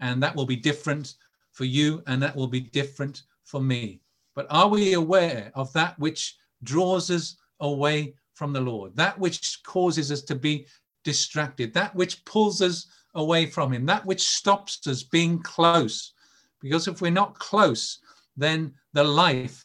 and 0.00 0.22
that 0.22 0.34
will 0.34 0.46
be 0.46 0.56
different 0.56 1.14
for 1.52 1.64
you 1.64 2.02
and 2.06 2.22
that 2.22 2.36
will 2.36 2.48
be 2.48 2.60
different 2.60 3.22
for 3.44 3.60
me. 3.60 4.00
But 4.34 4.46
are 4.50 4.68
we 4.68 4.94
aware 4.94 5.52
of 5.54 5.72
that 5.72 5.98
which 5.98 6.36
draws 6.62 7.10
us 7.10 7.36
away 7.60 8.14
from 8.34 8.52
the 8.52 8.60
Lord, 8.60 8.96
that 8.96 9.18
which 9.18 9.62
causes 9.62 10.10
us 10.10 10.22
to 10.22 10.34
be 10.34 10.66
distracted, 11.04 11.72
that 11.74 11.94
which 11.94 12.24
pulls 12.24 12.60
us 12.60 12.86
away 13.14 13.46
from 13.46 13.72
Him, 13.72 13.86
that 13.86 14.04
which 14.04 14.22
stops 14.22 14.86
us 14.86 15.02
being 15.02 15.40
close? 15.42 16.12
Because 16.60 16.88
if 16.88 17.00
we're 17.00 17.10
not 17.10 17.38
close, 17.38 18.00
then 18.36 18.74
the 18.92 19.04
life 19.04 19.64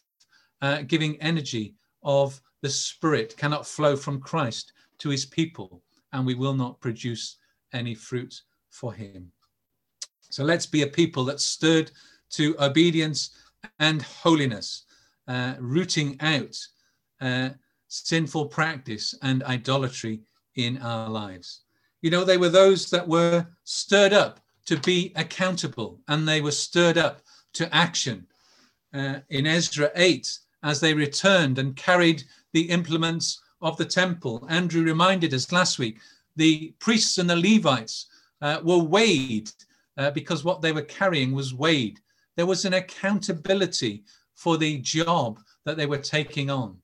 uh, 0.62 0.84
giving 0.84 1.20
energy 1.22 1.76
of 2.04 2.40
the 2.62 2.70
Spirit 2.70 3.36
cannot 3.38 3.66
flow 3.66 3.96
from 3.96 4.22
Christ 4.22 4.74
to 5.00 5.10
His 5.10 5.26
people, 5.26 5.82
and 6.14 6.26
we 6.26 6.36
will 6.36 6.54
not 6.54 6.80
produce 6.80 7.38
any 7.74 7.96
fruit 7.96 8.42
for 8.70 8.94
Him. 8.94 9.32
So 10.30 10.44
let's 10.44 10.66
be 10.68 10.84
a 10.84 10.88
people 10.88 11.26
that 11.26 11.40
stood 11.40 11.92
to 12.32 12.56
obedience 12.60 13.32
and 13.80 14.02
holiness, 14.02 14.84
uh, 15.28 15.56
rooting 15.60 16.18
out 16.20 16.56
uh, 17.22 17.50
sinful 17.90 18.46
practice 18.46 19.14
and 19.22 19.44
idolatry 19.44 20.22
in 20.56 20.78
our 20.78 21.10
lives. 21.10 21.62
You 22.02 22.12
know, 22.12 22.24
they 22.24 22.38
were 22.38 22.50
those 22.50 22.90
that 22.92 23.08
were 23.08 23.46
stirred 23.66 24.14
up 24.14 24.40
to 24.68 24.78
be 24.78 25.12
accountable 25.16 26.00
and 26.08 26.28
they 26.28 26.40
were 26.40 26.52
stirred 26.52 26.98
up 26.98 27.22
to 27.54 27.76
action. 27.76 28.26
Uh, 28.94 29.20
in 29.30 29.46
Ezra 29.46 29.92
8, 29.96 30.40
as 30.64 30.80
they 30.80 30.94
returned 30.94 31.58
and 31.60 31.76
carried 31.76 32.24
the 32.54 32.70
implements 32.70 33.42
of 33.62 33.76
the 33.78 33.86
temple, 33.86 34.46
Andrew 34.50 34.84
reminded 34.84 35.34
us 35.34 35.52
last 35.52 35.80
week 35.80 36.00
the 36.36 36.74
priests 36.80 37.18
and 37.18 37.30
the 37.30 37.36
Levites 37.36 38.06
uh, 38.42 38.60
were 38.64 38.78
weighed 38.78 39.52
uh, 39.98 40.12
because 40.12 40.44
what 40.44 40.62
they 40.62 40.72
were 40.72 40.84
carrying 40.84 41.34
was 41.34 41.54
weighed. 41.54 42.00
There 42.38 42.46
was 42.46 42.66
an 42.66 42.76
accountability 42.76 44.04
for 44.36 44.58
the 44.58 44.78
job 44.78 45.40
that 45.66 45.76
they 45.76 45.86
were 45.86 45.98
taking 45.98 46.50
on. 46.50 46.78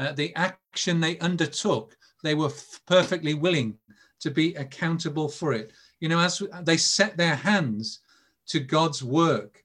Uh, 0.00 0.12
the 0.12 0.34
action 0.34 0.98
they 0.98 1.18
undertook, 1.18 1.94
they 2.22 2.34
were 2.34 2.46
f- 2.46 2.80
perfectly 2.86 3.34
willing 3.34 3.76
to 4.18 4.30
be 4.30 4.54
accountable 4.54 5.28
for 5.28 5.52
it. 5.52 5.72
You 6.00 6.08
know, 6.08 6.18
as 6.18 6.42
they 6.62 6.78
set 6.78 7.18
their 7.18 7.34
hands 7.34 8.00
to 8.46 8.60
God's 8.60 9.04
work 9.04 9.62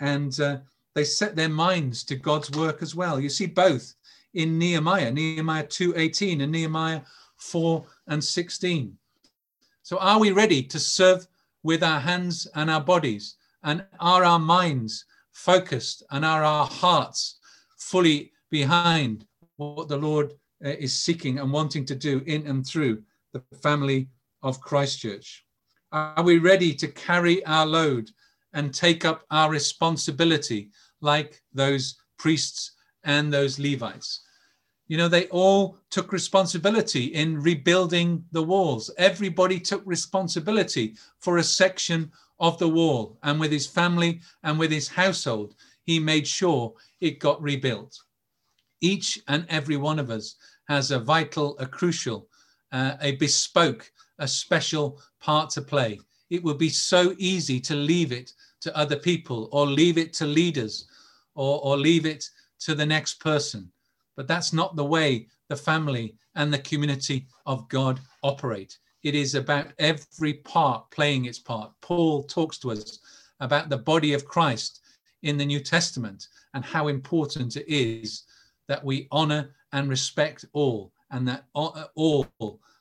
and 0.00 0.38
uh, 0.40 0.58
they 0.96 1.04
set 1.04 1.36
their 1.36 1.48
minds 1.48 2.02
to 2.04 2.16
God's 2.16 2.50
work 2.50 2.82
as 2.82 2.96
well. 2.96 3.20
You 3.20 3.28
see 3.28 3.46
both 3.46 3.94
in 4.34 4.58
Nehemiah, 4.58 5.12
Nehemiah 5.12 5.68
2:18 5.68 6.42
and 6.42 6.50
Nehemiah 6.50 7.02
4 7.36 7.86
and 8.08 8.24
16. 8.24 8.98
So 9.84 9.98
are 9.98 10.18
we 10.18 10.32
ready 10.32 10.64
to 10.64 10.80
serve 10.80 11.28
with 11.62 11.84
our 11.84 12.00
hands 12.00 12.48
and 12.56 12.68
our 12.68 12.80
bodies? 12.80 13.36
And 13.62 13.84
are 14.00 14.24
our 14.24 14.40
minds 14.40 15.04
focused 15.30 16.02
and 16.10 16.24
are 16.24 16.42
our 16.42 16.66
hearts 16.66 17.38
fully 17.76 18.32
behind 18.50 19.26
what 19.56 19.88
the 19.88 19.96
Lord 19.96 20.32
uh, 20.64 20.70
is 20.70 20.92
seeking 20.92 21.38
and 21.38 21.52
wanting 21.52 21.84
to 21.86 21.94
do 21.94 22.22
in 22.26 22.46
and 22.46 22.66
through 22.66 23.02
the 23.32 23.42
family 23.62 24.08
of 24.42 24.60
Christchurch? 24.60 25.44
Are 25.92 26.22
we 26.22 26.38
ready 26.38 26.74
to 26.74 26.88
carry 26.88 27.44
our 27.46 27.66
load 27.66 28.10
and 28.52 28.74
take 28.74 29.04
up 29.04 29.24
our 29.30 29.50
responsibility 29.50 30.70
like 31.00 31.42
those 31.52 31.96
priests 32.18 32.72
and 33.04 33.32
those 33.32 33.58
Levites? 33.58 34.20
You 34.86 34.98
know, 34.98 35.08
they 35.08 35.28
all 35.28 35.78
took 35.90 36.12
responsibility 36.12 37.06
in 37.06 37.40
rebuilding 37.40 38.24
the 38.32 38.42
walls. 38.42 38.90
Everybody 38.98 39.58
took 39.58 39.82
responsibility 39.86 40.96
for 41.20 41.38
a 41.38 41.42
section 41.42 42.12
of 42.38 42.58
the 42.58 42.68
wall. 42.68 43.18
And 43.22 43.40
with 43.40 43.50
his 43.50 43.66
family 43.66 44.20
and 44.42 44.58
with 44.58 44.70
his 44.70 44.88
household, 44.88 45.54
he 45.84 45.98
made 45.98 46.26
sure 46.26 46.74
it 47.00 47.18
got 47.18 47.40
rebuilt. 47.42 47.98
Each 48.84 49.18
and 49.28 49.46
every 49.48 49.78
one 49.78 49.98
of 49.98 50.10
us 50.10 50.36
has 50.68 50.90
a 50.90 50.98
vital, 50.98 51.56
a 51.58 51.64
crucial, 51.64 52.28
uh, 52.70 52.96
a 53.00 53.12
bespoke, 53.12 53.90
a 54.18 54.28
special 54.28 55.00
part 55.20 55.48
to 55.52 55.62
play. 55.62 55.98
It 56.28 56.44
would 56.44 56.58
be 56.58 56.68
so 56.68 57.14
easy 57.16 57.58
to 57.60 57.74
leave 57.74 58.12
it 58.12 58.34
to 58.60 58.76
other 58.76 58.96
people 58.96 59.48
or 59.52 59.66
leave 59.66 59.96
it 59.96 60.12
to 60.18 60.26
leaders 60.26 60.86
or, 61.34 61.64
or 61.64 61.78
leave 61.78 62.04
it 62.04 62.28
to 62.60 62.74
the 62.74 62.84
next 62.84 63.20
person. 63.20 63.72
But 64.16 64.28
that's 64.28 64.52
not 64.52 64.76
the 64.76 64.84
way 64.84 65.28
the 65.48 65.56
family 65.56 66.14
and 66.34 66.52
the 66.52 66.58
community 66.58 67.26
of 67.46 67.66
God 67.70 68.00
operate. 68.22 68.76
It 69.02 69.14
is 69.14 69.34
about 69.34 69.72
every 69.78 70.34
part 70.34 70.90
playing 70.90 71.24
its 71.24 71.38
part. 71.38 71.72
Paul 71.80 72.22
talks 72.24 72.58
to 72.58 72.72
us 72.72 72.98
about 73.40 73.70
the 73.70 73.78
body 73.78 74.12
of 74.12 74.26
Christ 74.26 74.80
in 75.22 75.38
the 75.38 75.46
New 75.46 75.60
Testament 75.60 76.28
and 76.52 76.62
how 76.62 76.88
important 76.88 77.56
it 77.56 77.66
is 77.66 78.24
that 78.68 78.84
we 78.84 79.08
honor 79.10 79.50
and 79.72 79.88
respect 79.88 80.44
all 80.52 80.92
and 81.10 81.26
that 81.28 81.44
uh, 81.54 81.84
all 81.94 82.28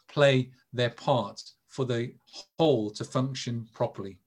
play 0.07 0.49
their 0.71 0.89
part 0.89 1.41
for 1.67 1.85
the 1.85 2.13
whole 2.59 2.89
to 2.91 3.03
function 3.03 3.67
properly. 3.73 4.17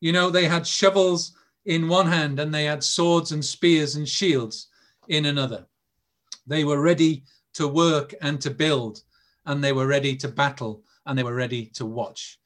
You 0.00 0.12
know, 0.12 0.30
they 0.30 0.46
had 0.46 0.66
shovels 0.66 1.32
in 1.66 1.88
one 1.88 2.06
hand 2.06 2.40
and 2.40 2.52
they 2.52 2.64
had 2.64 2.82
swords 2.82 3.32
and 3.32 3.44
spears 3.44 3.96
and 3.96 4.08
shields 4.08 4.68
in 5.08 5.26
another. 5.26 5.66
They 6.46 6.64
were 6.64 6.80
ready 6.80 7.24
to 7.54 7.68
work 7.68 8.14
and 8.22 8.40
to 8.40 8.50
build, 8.50 9.02
and 9.46 9.62
they 9.62 9.72
were 9.72 9.86
ready 9.86 10.16
to 10.16 10.28
battle 10.28 10.82
and 11.06 11.18
they 11.18 11.22
were 11.22 11.34
ready 11.34 11.66
to 11.66 11.86
watch. 11.86 12.38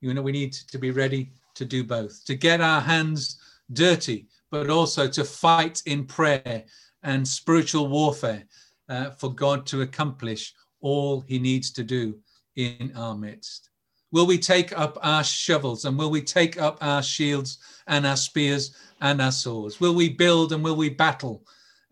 You 0.00 0.12
know, 0.14 0.22
we 0.22 0.32
need 0.32 0.52
to 0.52 0.78
be 0.78 0.90
ready 0.90 1.30
to 1.54 1.64
do 1.64 1.84
both, 1.84 2.24
to 2.26 2.34
get 2.34 2.60
our 2.60 2.80
hands 2.80 3.38
dirty, 3.72 4.28
but 4.50 4.70
also 4.70 5.08
to 5.08 5.24
fight 5.24 5.82
in 5.86 6.04
prayer 6.04 6.64
and 7.06 7.26
spiritual 7.26 7.88
warfare 7.88 8.44
uh, 8.90 9.10
for 9.12 9.34
God 9.34 9.64
to 9.66 9.80
accomplish 9.80 10.52
all 10.80 11.22
he 11.22 11.38
needs 11.38 11.70
to 11.72 11.82
do 11.82 12.18
in 12.56 12.92
our 12.94 13.16
midst. 13.16 13.70
Will 14.12 14.26
we 14.26 14.38
take 14.38 14.78
up 14.78 14.98
our 15.02 15.24
shovels 15.24 15.86
and 15.86 15.98
will 15.98 16.10
we 16.10 16.20
take 16.20 16.60
up 16.60 16.76
our 16.82 17.02
shields 17.02 17.58
and 17.86 18.06
our 18.06 18.16
spears 18.16 18.76
and 19.00 19.22
our 19.22 19.32
swords? 19.32 19.80
Will 19.80 19.94
we 19.94 20.10
build 20.10 20.52
and 20.52 20.62
will 20.62 20.76
we 20.76 20.90
battle 20.90 21.42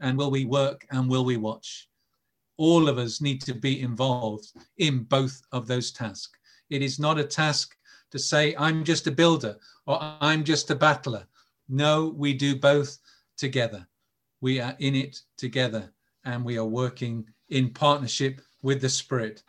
and 0.00 0.18
will 0.18 0.30
we 0.30 0.44
work 0.44 0.86
and 0.90 1.08
will 1.08 1.24
we 1.24 1.38
watch? 1.38 1.88
all 2.56 2.88
of 2.88 2.98
us 2.98 3.20
need 3.20 3.40
to 3.42 3.54
be 3.54 3.80
involved 3.80 4.52
in 4.78 5.04
both 5.04 5.42
of 5.52 5.66
those 5.66 5.90
tasks. 5.90 6.38
It 6.70 6.82
is 6.82 6.98
not 6.98 7.18
a 7.18 7.24
task 7.24 7.76
to 8.10 8.18
say, 8.18 8.54
I'm 8.56 8.84
just 8.84 9.06
a 9.06 9.10
builder 9.10 9.56
or 9.86 9.98
I'm 10.00 10.44
just 10.44 10.70
a 10.70 10.74
battler. 10.74 11.26
No, 11.68 12.14
we 12.16 12.32
do 12.32 12.56
both 12.56 12.98
together. 13.36 13.86
We 14.44 14.60
are 14.60 14.76
in 14.78 14.94
it 14.94 15.22
together 15.38 15.90
and 16.26 16.44
we 16.44 16.58
are 16.58 16.66
working 16.66 17.24
in 17.48 17.70
partnership 17.70 18.42
with 18.60 18.82
the 18.82 18.90
Spirit. 18.90 19.42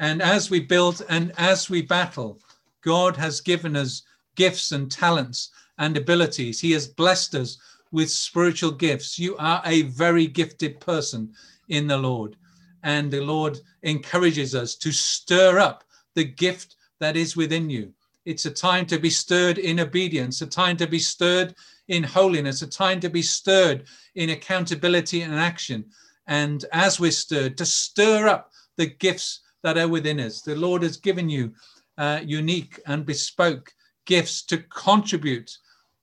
And 0.00 0.20
as 0.20 0.50
we 0.50 0.58
build 0.58 1.06
and 1.08 1.32
as 1.38 1.70
we 1.70 1.82
battle, 1.82 2.40
God 2.80 3.16
has 3.16 3.40
given 3.40 3.76
us 3.76 4.02
gifts 4.34 4.72
and 4.72 4.90
talents 4.90 5.52
and 5.78 5.96
abilities. 5.96 6.60
He 6.60 6.72
has 6.72 6.88
blessed 6.88 7.36
us 7.36 7.58
with 7.92 8.10
spiritual 8.10 8.72
gifts. 8.72 9.20
You 9.20 9.36
are 9.36 9.62
a 9.64 9.82
very 9.82 10.26
gifted 10.26 10.80
person 10.80 11.32
in 11.68 11.86
the 11.86 11.98
Lord 11.98 12.34
and 12.82 13.08
the 13.08 13.20
Lord 13.20 13.60
encourages 13.84 14.56
us 14.56 14.74
to 14.78 14.90
stir 14.90 15.60
up 15.60 15.84
the 16.16 16.24
gift 16.24 16.74
that 16.98 17.16
is 17.16 17.36
within 17.36 17.70
you. 17.70 17.94
It's 18.24 18.46
a 18.46 18.50
time 18.50 18.86
to 18.86 18.98
be 18.98 19.10
stirred 19.10 19.58
in 19.58 19.78
obedience, 19.78 20.42
a 20.42 20.46
time 20.46 20.76
to 20.78 20.88
be 20.88 20.98
stirred 20.98 21.54
in 21.90 22.04
holiness, 22.04 22.62
a 22.62 22.68
time 22.68 23.00
to 23.00 23.10
be 23.10 23.20
stirred 23.20 23.84
in 24.14 24.30
accountability 24.30 25.22
and 25.22 25.34
action. 25.34 25.84
And 26.28 26.64
as 26.72 27.00
we're 27.00 27.10
stirred, 27.10 27.58
to 27.58 27.66
stir 27.66 28.28
up 28.28 28.52
the 28.76 28.86
gifts 28.86 29.40
that 29.64 29.76
are 29.76 29.88
within 29.88 30.20
us. 30.20 30.40
The 30.40 30.54
Lord 30.54 30.84
has 30.84 30.96
given 30.96 31.28
you 31.28 31.52
uh, 31.98 32.20
unique 32.24 32.80
and 32.86 33.04
bespoke 33.04 33.74
gifts 34.06 34.42
to 34.46 34.58
contribute, 34.58 35.50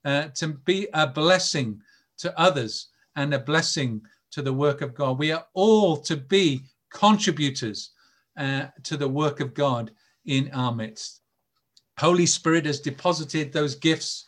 uh, 0.03 0.27
to 0.35 0.49
be 0.65 0.89
a 0.93 1.07
blessing 1.07 1.81
to 2.17 2.37
others 2.37 2.89
and 3.15 3.33
a 3.33 3.39
blessing 3.39 4.01
to 4.31 4.41
the 4.41 4.53
work 4.53 4.81
of 4.81 4.93
God. 4.93 5.17
We 5.17 5.31
are 5.31 5.45
all 5.53 5.95
to 5.97 6.17
be 6.17 6.63
contributors 6.91 7.91
uh, 8.37 8.67
to 8.83 8.97
the 8.97 9.07
work 9.07 9.39
of 9.39 9.53
God 9.53 9.91
in 10.25 10.51
our 10.53 10.75
midst. 10.75 11.21
Holy 11.97 12.25
Spirit 12.25 12.65
has 12.65 12.81
deposited 12.81 13.53
those 13.53 13.75
gifts 13.75 14.25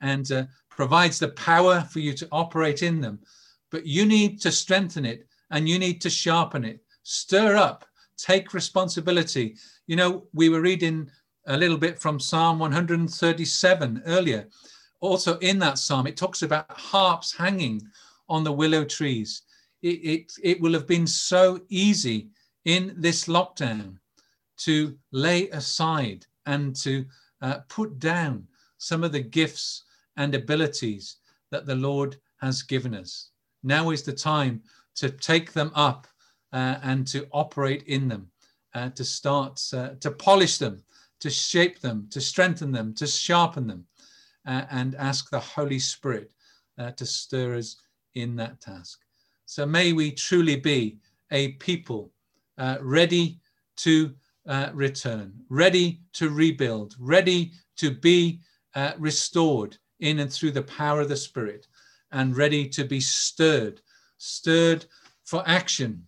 and 0.00 0.30
uh, 0.32 0.44
provides 0.70 1.18
the 1.18 1.28
power 1.28 1.82
for 1.90 1.98
you 1.98 2.14
to 2.14 2.28
operate 2.32 2.82
in 2.82 3.00
them. 3.00 3.18
But 3.70 3.86
you 3.86 4.06
need 4.06 4.40
to 4.42 4.50
strengthen 4.50 5.04
it 5.04 5.26
and 5.50 5.68
you 5.68 5.78
need 5.78 6.00
to 6.02 6.10
sharpen 6.10 6.64
it. 6.64 6.80
Stir 7.02 7.56
up, 7.56 7.84
take 8.16 8.54
responsibility. 8.54 9.56
You 9.86 9.96
know, 9.96 10.26
we 10.32 10.48
were 10.48 10.60
reading 10.60 11.10
a 11.46 11.56
little 11.56 11.76
bit 11.76 11.98
from 11.98 12.20
Psalm 12.20 12.58
137 12.58 14.02
earlier. 14.06 14.48
Also, 15.00 15.38
in 15.38 15.58
that 15.58 15.78
psalm, 15.78 16.06
it 16.06 16.16
talks 16.16 16.42
about 16.42 16.70
harps 16.70 17.36
hanging 17.36 17.82
on 18.28 18.44
the 18.44 18.52
willow 18.52 18.84
trees. 18.84 19.42
It, 19.82 19.98
it, 20.04 20.32
it 20.42 20.60
will 20.60 20.72
have 20.74 20.86
been 20.86 21.06
so 21.06 21.60
easy 21.68 22.28
in 22.64 22.94
this 22.96 23.24
lockdown 23.24 23.96
to 24.58 24.96
lay 25.10 25.48
aside 25.50 26.26
and 26.46 26.76
to 26.76 27.06
uh, 27.40 27.58
put 27.68 27.98
down 27.98 28.46
some 28.76 29.02
of 29.02 29.12
the 29.12 29.20
gifts 29.20 29.84
and 30.20 30.34
abilities 30.34 31.16
that 31.50 31.64
the 31.64 31.74
Lord 31.74 32.18
has 32.42 32.62
given 32.62 32.94
us. 32.94 33.30
Now 33.62 33.88
is 33.90 34.02
the 34.02 34.12
time 34.12 34.62
to 34.96 35.08
take 35.08 35.52
them 35.54 35.72
up 35.74 36.06
uh, 36.52 36.76
and 36.82 37.06
to 37.06 37.26
operate 37.32 37.84
in 37.84 38.06
them, 38.06 38.30
uh, 38.74 38.90
to 38.90 39.04
start 39.04 39.58
uh, 39.72 39.90
to 40.00 40.10
polish 40.10 40.58
them, 40.58 40.82
to 41.20 41.30
shape 41.30 41.80
them, 41.80 42.06
to 42.10 42.20
strengthen 42.20 42.70
them, 42.70 42.92
to 42.94 43.06
sharpen 43.06 43.66
them, 43.66 43.86
uh, 44.46 44.64
and 44.70 44.94
ask 44.96 45.30
the 45.30 45.40
Holy 45.40 45.78
Spirit 45.78 46.32
uh, 46.78 46.90
to 46.92 47.06
stir 47.06 47.56
us 47.56 47.76
in 48.14 48.36
that 48.36 48.60
task. 48.60 49.00
So 49.46 49.64
may 49.64 49.94
we 49.94 50.12
truly 50.12 50.56
be 50.56 50.98
a 51.30 51.52
people 51.52 52.12
uh, 52.58 52.76
ready 52.82 53.40
to 53.76 54.14
return, 54.74 55.32
ready 55.48 56.00
to 56.12 56.28
rebuild, 56.28 56.94
ready 56.98 57.52
to 57.76 57.90
be 57.90 58.40
restored 58.98 59.78
in 60.00 60.20
and 60.20 60.32
through 60.32 60.52
the 60.52 60.62
power 60.62 61.00
of 61.00 61.08
the 61.08 61.16
Spirit, 61.16 61.66
and 62.12 62.36
ready 62.36 62.68
to 62.68 62.84
be 62.84 63.00
stirred, 63.00 63.80
stirred 64.18 64.86
for 65.24 65.42
action, 65.46 66.06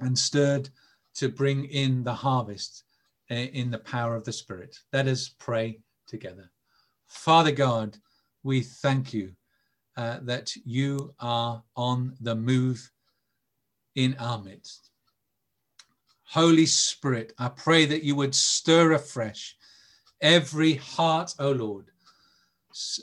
and 0.00 0.18
stirred 0.18 0.68
to 1.14 1.28
bring 1.28 1.64
in 1.66 2.04
the 2.04 2.14
harvest 2.14 2.84
uh, 3.30 3.34
in 3.34 3.70
the 3.70 3.78
power 3.78 4.14
of 4.14 4.24
the 4.24 4.32
Spirit. 4.32 4.78
Let 4.92 5.06
us 5.06 5.28
pray 5.38 5.80
together. 6.06 6.50
Father 7.06 7.52
God, 7.52 7.96
we 8.42 8.62
thank 8.62 9.12
you 9.12 9.32
uh, 9.96 10.18
that 10.22 10.54
you 10.64 11.14
are 11.18 11.62
on 11.76 12.14
the 12.20 12.34
move 12.34 12.90
in 13.94 14.14
our 14.18 14.40
midst. 14.40 14.90
Holy 16.24 16.66
Spirit, 16.66 17.32
I 17.38 17.48
pray 17.48 17.86
that 17.86 18.04
you 18.04 18.14
would 18.14 18.34
stir 18.34 18.92
afresh 18.92 19.56
every 20.20 20.74
heart, 20.74 21.34
O 21.38 21.50
Lord. 21.50 21.90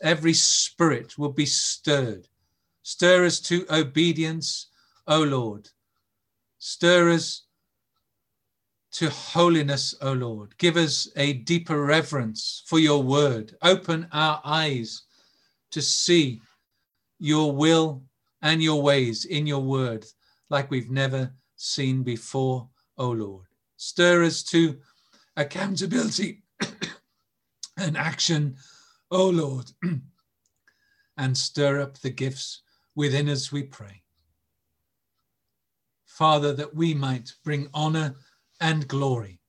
Every 0.01 0.33
spirit 0.33 1.17
will 1.17 1.31
be 1.31 1.45
stirred. 1.45 2.27
Stir 2.83 3.25
us 3.25 3.39
to 3.41 3.65
obedience, 3.69 4.67
O 5.07 5.23
Lord. 5.23 5.69
Stir 6.59 7.11
us 7.11 7.43
to 8.91 9.09
holiness, 9.09 9.93
O 10.01 10.13
Lord. 10.13 10.57
Give 10.57 10.77
us 10.77 11.09
a 11.17 11.33
deeper 11.33 11.83
reverence 11.83 12.63
for 12.65 12.79
your 12.79 13.03
word. 13.03 13.57
Open 13.61 14.07
our 14.11 14.39
eyes 14.45 15.03
to 15.71 15.81
see 15.81 16.41
your 17.19 17.51
will 17.51 18.03
and 18.41 18.63
your 18.63 18.81
ways 18.81 19.25
in 19.25 19.45
your 19.47 19.59
word 19.59 20.05
like 20.49 20.71
we've 20.71 20.91
never 20.91 21.33
seen 21.55 22.03
before, 22.03 22.69
O 22.97 23.09
Lord. 23.09 23.45
Stir 23.77 24.23
us 24.23 24.43
to 24.43 24.77
accountability 25.35 26.43
and 27.77 27.97
action, 27.97 28.55
O 29.15 29.29
Lord, 29.29 29.71
and 31.17 31.37
stir 31.37 31.79
up 31.79 31.97
the 31.99 32.09
gifts 32.09 32.63
within 32.95 33.29
us, 33.29 33.49
we 33.49 33.63
pray. 33.63 34.03
Father, 36.05 36.51
that 36.51 36.75
we 36.75 36.93
might 36.93 37.31
bring 37.45 37.69
honor 37.73 38.15
and 38.59 38.85
glory 38.89 39.39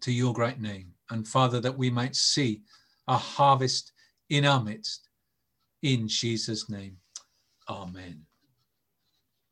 to 0.00 0.10
your 0.10 0.32
great 0.32 0.60
name. 0.60 0.94
And 1.10 1.28
Father, 1.28 1.60
that 1.60 1.76
we 1.76 1.90
might 1.90 2.16
see 2.16 2.62
a 3.06 3.18
harvest 3.18 3.92
in 4.30 4.46
our 4.46 4.64
midst. 4.64 5.10
In 5.82 6.08
Jesus' 6.08 6.70
name, 6.70 6.96
amen. 7.68 8.24